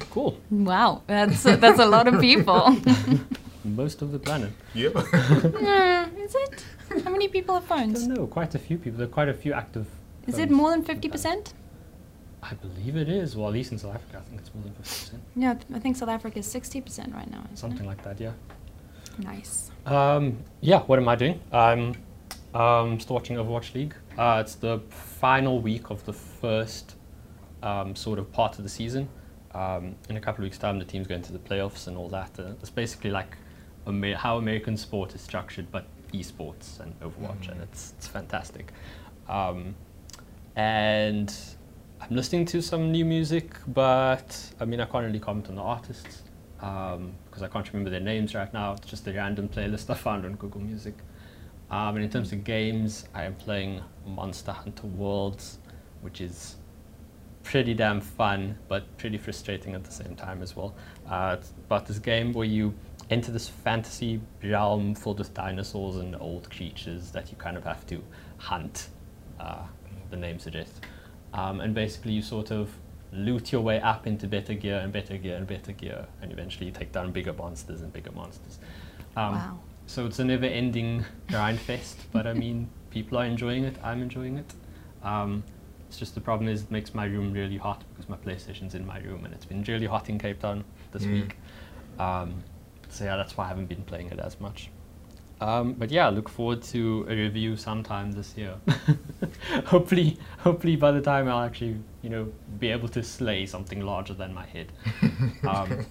Cool. 0.10 0.36
Wow, 0.50 1.04
that's 1.06 1.44
that's 1.44 1.80
a 1.80 1.86
lot 1.86 2.08
of 2.08 2.20
people. 2.20 2.76
Most 3.64 4.02
of 4.02 4.12
the 4.12 4.20
planet. 4.20 4.52
yeah. 4.74 4.90
Nah, 4.94 6.06
is 6.24 6.36
it? 6.36 6.66
How 7.04 7.12
many 7.12 7.28
people 7.28 7.56
have 7.56 7.72
I 7.72 7.80
phones? 7.80 8.06
don't 8.08 8.16
know. 8.16 8.28
Quite 8.28 8.56
a 8.56 8.60
few 8.60 8.78
people. 8.78 8.98
There 8.98 9.08
are 9.08 9.12
quite 9.12 9.30
a 9.30 9.34
few 9.34 9.54
active. 9.54 9.86
Is 10.28 10.38
it 10.40 10.50
more 10.52 10.72
than 10.72 10.84
fifty 10.84 11.10
percent? 11.10 11.54
I 12.44 12.54
believe 12.56 12.96
it 12.96 13.08
is. 13.08 13.36
Well, 13.36 13.48
at 13.48 13.54
least 13.54 13.72
in 13.72 13.78
South 13.78 13.96
Africa, 13.96 14.18
I 14.26 14.30
think 14.30 14.42
it's 14.42 14.54
more 14.54 14.64
than 14.64 14.74
fifty 14.74 14.90
percent. 15.06 15.24
Yeah, 15.36 15.56
I 15.76 15.80
think 15.80 15.96
South 15.96 16.10
Africa 16.10 16.40
is 16.40 16.48
sixty 16.48 16.82
percent 16.82 17.14
right 17.14 17.30
now. 17.30 17.44
Isn't 17.46 17.58
Something 17.58 17.86
like 17.86 18.04
that. 18.04 18.20
Yeah. 18.20 18.32
Nice. 19.20 19.72
Um, 19.86 20.38
yeah, 20.62 20.80
what 20.82 20.98
am 21.00 21.08
I 21.08 21.16
doing? 21.16 21.40
I'm 21.52 21.96
um, 22.54 23.00
still 23.00 23.16
watching 23.16 23.38
Overwatch 23.38 23.74
League. 23.74 23.94
Uh, 24.18 24.42
it's 24.44 24.56
the 24.56 24.80
final 24.90 25.60
week 25.62 25.90
of 25.90 26.04
the 26.06 26.14
first 26.14 26.96
um, 27.62 27.96
sort 27.96 28.20
of 28.20 28.32
part 28.32 28.58
of 28.58 28.64
the 28.64 28.70
season. 28.70 29.08
Um, 29.54 29.96
in 30.10 30.18
a 30.18 30.22
couple 30.22 30.44
of 30.44 30.48
weeks' 30.48 30.58
time, 30.58 30.80
the 30.80 30.86
team's 30.86 31.08
going 31.08 31.22
to 31.24 31.34
the 31.34 31.40
playoffs 31.40 31.88
and 31.88 31.98
all 31.98 32.10
that. 32.10 32.32
Uh, 32.40 32.52
it's 32.62 32.70
basically 32.70 33.12
like 33.12 33.36
Amer- 33.88 34.16
how 34.16 34.38
American 34.38 34.78
sport 34.78 35.16
is 35.16 35.22
structured, 35.22 35.72
but 35.72 35.86
esports 36.14 36.80
and 36.80 37.00
Overwatch, 37.00 37.50
and 37.50 37.62
it's, 37.62 37.94
it's 37.98 38.08
fantastic. 38.08 38.72
Um, 39.30 39.76
and 40.56 41.34
I'm 42.02 42.16
listening 42.16 42.46
to 42.48 42.62
some 42.62 42.92
new 42.92 43.06
music, 43.06 43.56
but 43.68 44.54
I 44.60 44.66
mean, 44.66 44.80
I 44.82 44.86
can't 44.86 45.06
really 45.06 45.20
comment 45.20 45.50
on 45.50 45.56
the 45.56 45.62
artists 45.62 46.24
because 46.56 47.42
I 47.42 47.48
can't 47.48 47.68
remember 47.74 47.90
their 47.90 48.00
names 48.00 48.36
right 48.36 48.54
now. 48.54 48.74
It's 48.74 48.88
just 48.88 49.08
a 49.08 49.14
random 49.14 49.50
playlist 49.50 49.90
I 49.90 49.96
found 49.96 50.26
on 50.26 50.34
Google 50.36 50.62
Music. 50.62 50.96
Um, 51.72 51.96
and 51.96 52.04
in 52.04 52.12
terms 52.12 52.34
of 52.34 52.44
games, 52.44 53.06
I 53.14 53.24
am 53.24 53.34
playing 53.36 53.82
Monster 54.06 54.52
Hunter 54.52 54.88
Worlds, 54.88 55.58
which 56.02 56.22
is 56.22 56.58
pretty 57.44 57.74
damn 57.74 58.02
fun, 58.02 58.58
but 58.68 58.98
pretty 58.98 59.18
frustrating 59.18 59.74
at 59.74 59.84
the 59.84 59.92
same 59.92 60.16
time 60.16 60.44
as 60.44 60.56
well. 60.56 60.76
Uh, 61.10 61.38
it's 61.40 61.54
about 61.66 61.88
this 61.88 61.98
game 61.98 62.34
where 62.34 62.46
you 62.46 62.74
enter 63.12 63.32
this 63.32 63.48
fantasy 63.48 64.22
realm 64.44 64.96
filled 64.96 65.20
with 65.20 65.34
dinosaurs 65.34 65.98
and 65.98 66.16
old 66.20 66.50
creatures 66.50 67.12
that 67.12 67.30
you 67.30 67.38
kind 67.38 67.58
of 67.58 67.64
have 67.66 67.86
to 67.88 68.02
hunt, 68.38 68.88
uh, 69.40 69.64
the 70.10 70.18
name 70.18 70.40
suggests. 70.40 70.80
Um, 71.34 71.60
and 71.60 71.76
basically, 71.76 72.14
you 72.14 72.22
sort 72.22 72.52
of 72.52 72.70
loot 73.14 73.52
your 73.52 73.62
way 73.62 73.80
up 73.82 74.08
into 74.08 74.28
better 74.28 74.54
gear 74.54 74.78
and 74.80 74.92
better 74.94 75.18
gear 75.18 75.36
and 75.36 75.46
better 75.46 75.74
gear, 75.74 76.08
and 76.22 76.32
eventually 76.32 76.66
you 76.68 76.72
take 76.72 76.92
down 76.94 77.12
bigger 77.12 77.34
monsters 77.34 77.82
and 77.82 77.92
bigger 77.94 78.12
monsters. 78.14 78.60
Um, 79.16 79.34
Wow. 79.36 79.60
So 79.88 80.06
it's 80.06 80.20
a 80.20 80.24
never-ending 80.24 81.04
grind 81.28 81.60
fest, 81.60 81.98
but 82.14 82.26
I 82.26 82.34
mean, 82.34 82.70
people 82.92 83.18
are 83.18 83.26
enjoying 83.26 83.66
it. 83.66 83.76
I'm 83.84 84.02
enjoying 84.02 84.38
it. 84.38 84.54
Um, 85.04 85.44
it's 85.90 85.98
just 85.98 86.16
the 86.16 86.22
problem 86.22 86.48
is 86.48 86.62
it 86.62 86.72
makes 86.72 86.94
my 86.94 87.04
room 87.06 87.34
really 87.34 87.58
hot 87.58 87.84
because 87.90 88.08
my 88.08 88.16
PlayStation's 88.16 88.74
in 88.74 88.86
my 88.86 89.00
room, 89.00 89.26
and 89.26 89.34
it's 89.34 89.44
been 89.44 89.64
really 89.64 89.88
hot 89.88 90.08
in 90.08 90.18
Cape 90.18 90.40
Town 90.40 90.64
this 90.94 91.04
Mm. 91.04 91.12
week. 91.12 91.36
Um, 92.00 92.42
so 92.92 93.06
yeah, 93.06 93.16
that's 93.16 93.36
why 93.38 93.46
I 93.46 93.48
haven't 93.48 93.68
been 93.68 93.84
playing 93.84 94.08
it 94.08 94.20
as 94.20 94.40
much. 94.40 94.70
Um, 95.40 95.74
but 95.74 95.90
yeah, 95.90 96.08
look 96.10 96.30
forward 96.30 96.62
to 96.64 97.06
a 97.10 97.16
review 97.16 97.58
sometime 97.58 98.12
this 98.12 98.38
year. 98.38 98.56
hopefully, 99.66 100.18
hopefully 100.38 100.76
by 100.76 100.92
the 100.92 101.02
time 101.02 101.28
I'll 101.28 101.44
actually, 101.44 101.78
you 102.04 102.12
know, 102.12 102.32
be 102.60 102.70
able 102.70 102.88
to 102.90 103.02
slay 103.02 103.48
something 103.48 103.82
larger 103.82 104.14
than 104.14 104.36
my 104.36 104.46
head. 104.46 104.72
um, 105.48 105.84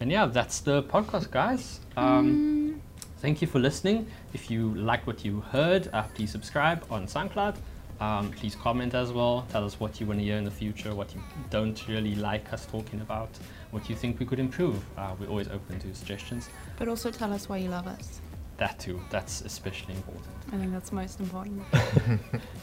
and 0.00 0.10
yeah, 0.10 0.24
that's 0.24 0.60
the 0.60 0.82
podcast, 0.84 1.30
guys. 1.30 1.80
Um, 1.98 2.80
Thank 3.24 3.40
you 3.40 3.48
for 3.48 3.58
listening. 3.58 4.06
If 4.34 4.50
you 4.50 4.74
like 4.74 5.06
what 5.06 5.24
you 5.24 5.40
heard, 5.40 5.88
uh, 5.94 6.02
please 6.14 6.30
subscribe 6.30 6.84
on 6.90 7.06
SoundCloud. 7.06 7.56
Um, 8.00 8.30
please 8.32 8.54
comment 8.54 8.94
as 8.94 9.12
well. 9.12 9.46
Tell 9.50 9.64
us 9.64 9.78
what 9.78 10.00
you 10.00 10.06
want 10.06 10.18
to 10.18 10.24
hear 10.24 10.36
in 10.36 10.44
the 10.44 10.50
future, 10.50 10.94
what 10.94 11.14
you 11.14 11.22
don't 11.50 11.86
really 11.88 12.14
like 12.16 12.52
us 12.52 12.66
talking 12.66 13.00
about, 13.00 13.30
what 13.70 13.88
you 13.88 13.96
think 13.96 14.18
we 14.18 14.26
could 14.26 14.38
improve. 14.40 14.82
Uh, 14.98 15.14
we're 15.18 15.28
always 15.28 15.48
open 15.48 15.78
to 15.80 15.94
suggestions. 15.94 16.48
But 16.76 16.88
also 16.88 17.10
tell 17.10 17.32
us 17.32 17.48
why 17.48 17.58
you 17.58 17.68
love 17.68 17.86
us. 17.86 18.20
That 18.56 18.78
too, 18.78 19.00
that's 19.10 19.40
especially 19.42 19.94
important. 19.94 20.32
I 20.52 20.56
think 20.58 20.72
that's 20.72 20.92
most 20.92 21.20
important. 21.20 21.62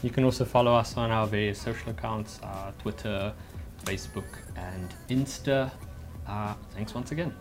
You 0.02 0.10
can 0.10 0.24
also 0.24 0.44
follow 0.44 0.74
us 0.74 0.96
on 0.96 1.10
our 1.10 1.26
various 1.26 1.60
social 1.60 1.90
accounts 1.90 2.40
uh, 2.42 2.72
Twitter, 2.78 3.32
Facebook, 3.84 4.24
and 4.56 4.94
Insta. 5.08 5.70
Uh, 6.26 6.54
thanks 6.74 6.94
once 6.94 7.12
again. 7.12 7.34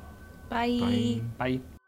Bye. 0.49 0.77
Bye. 0.79 1.21
Bye. 1.57 1.80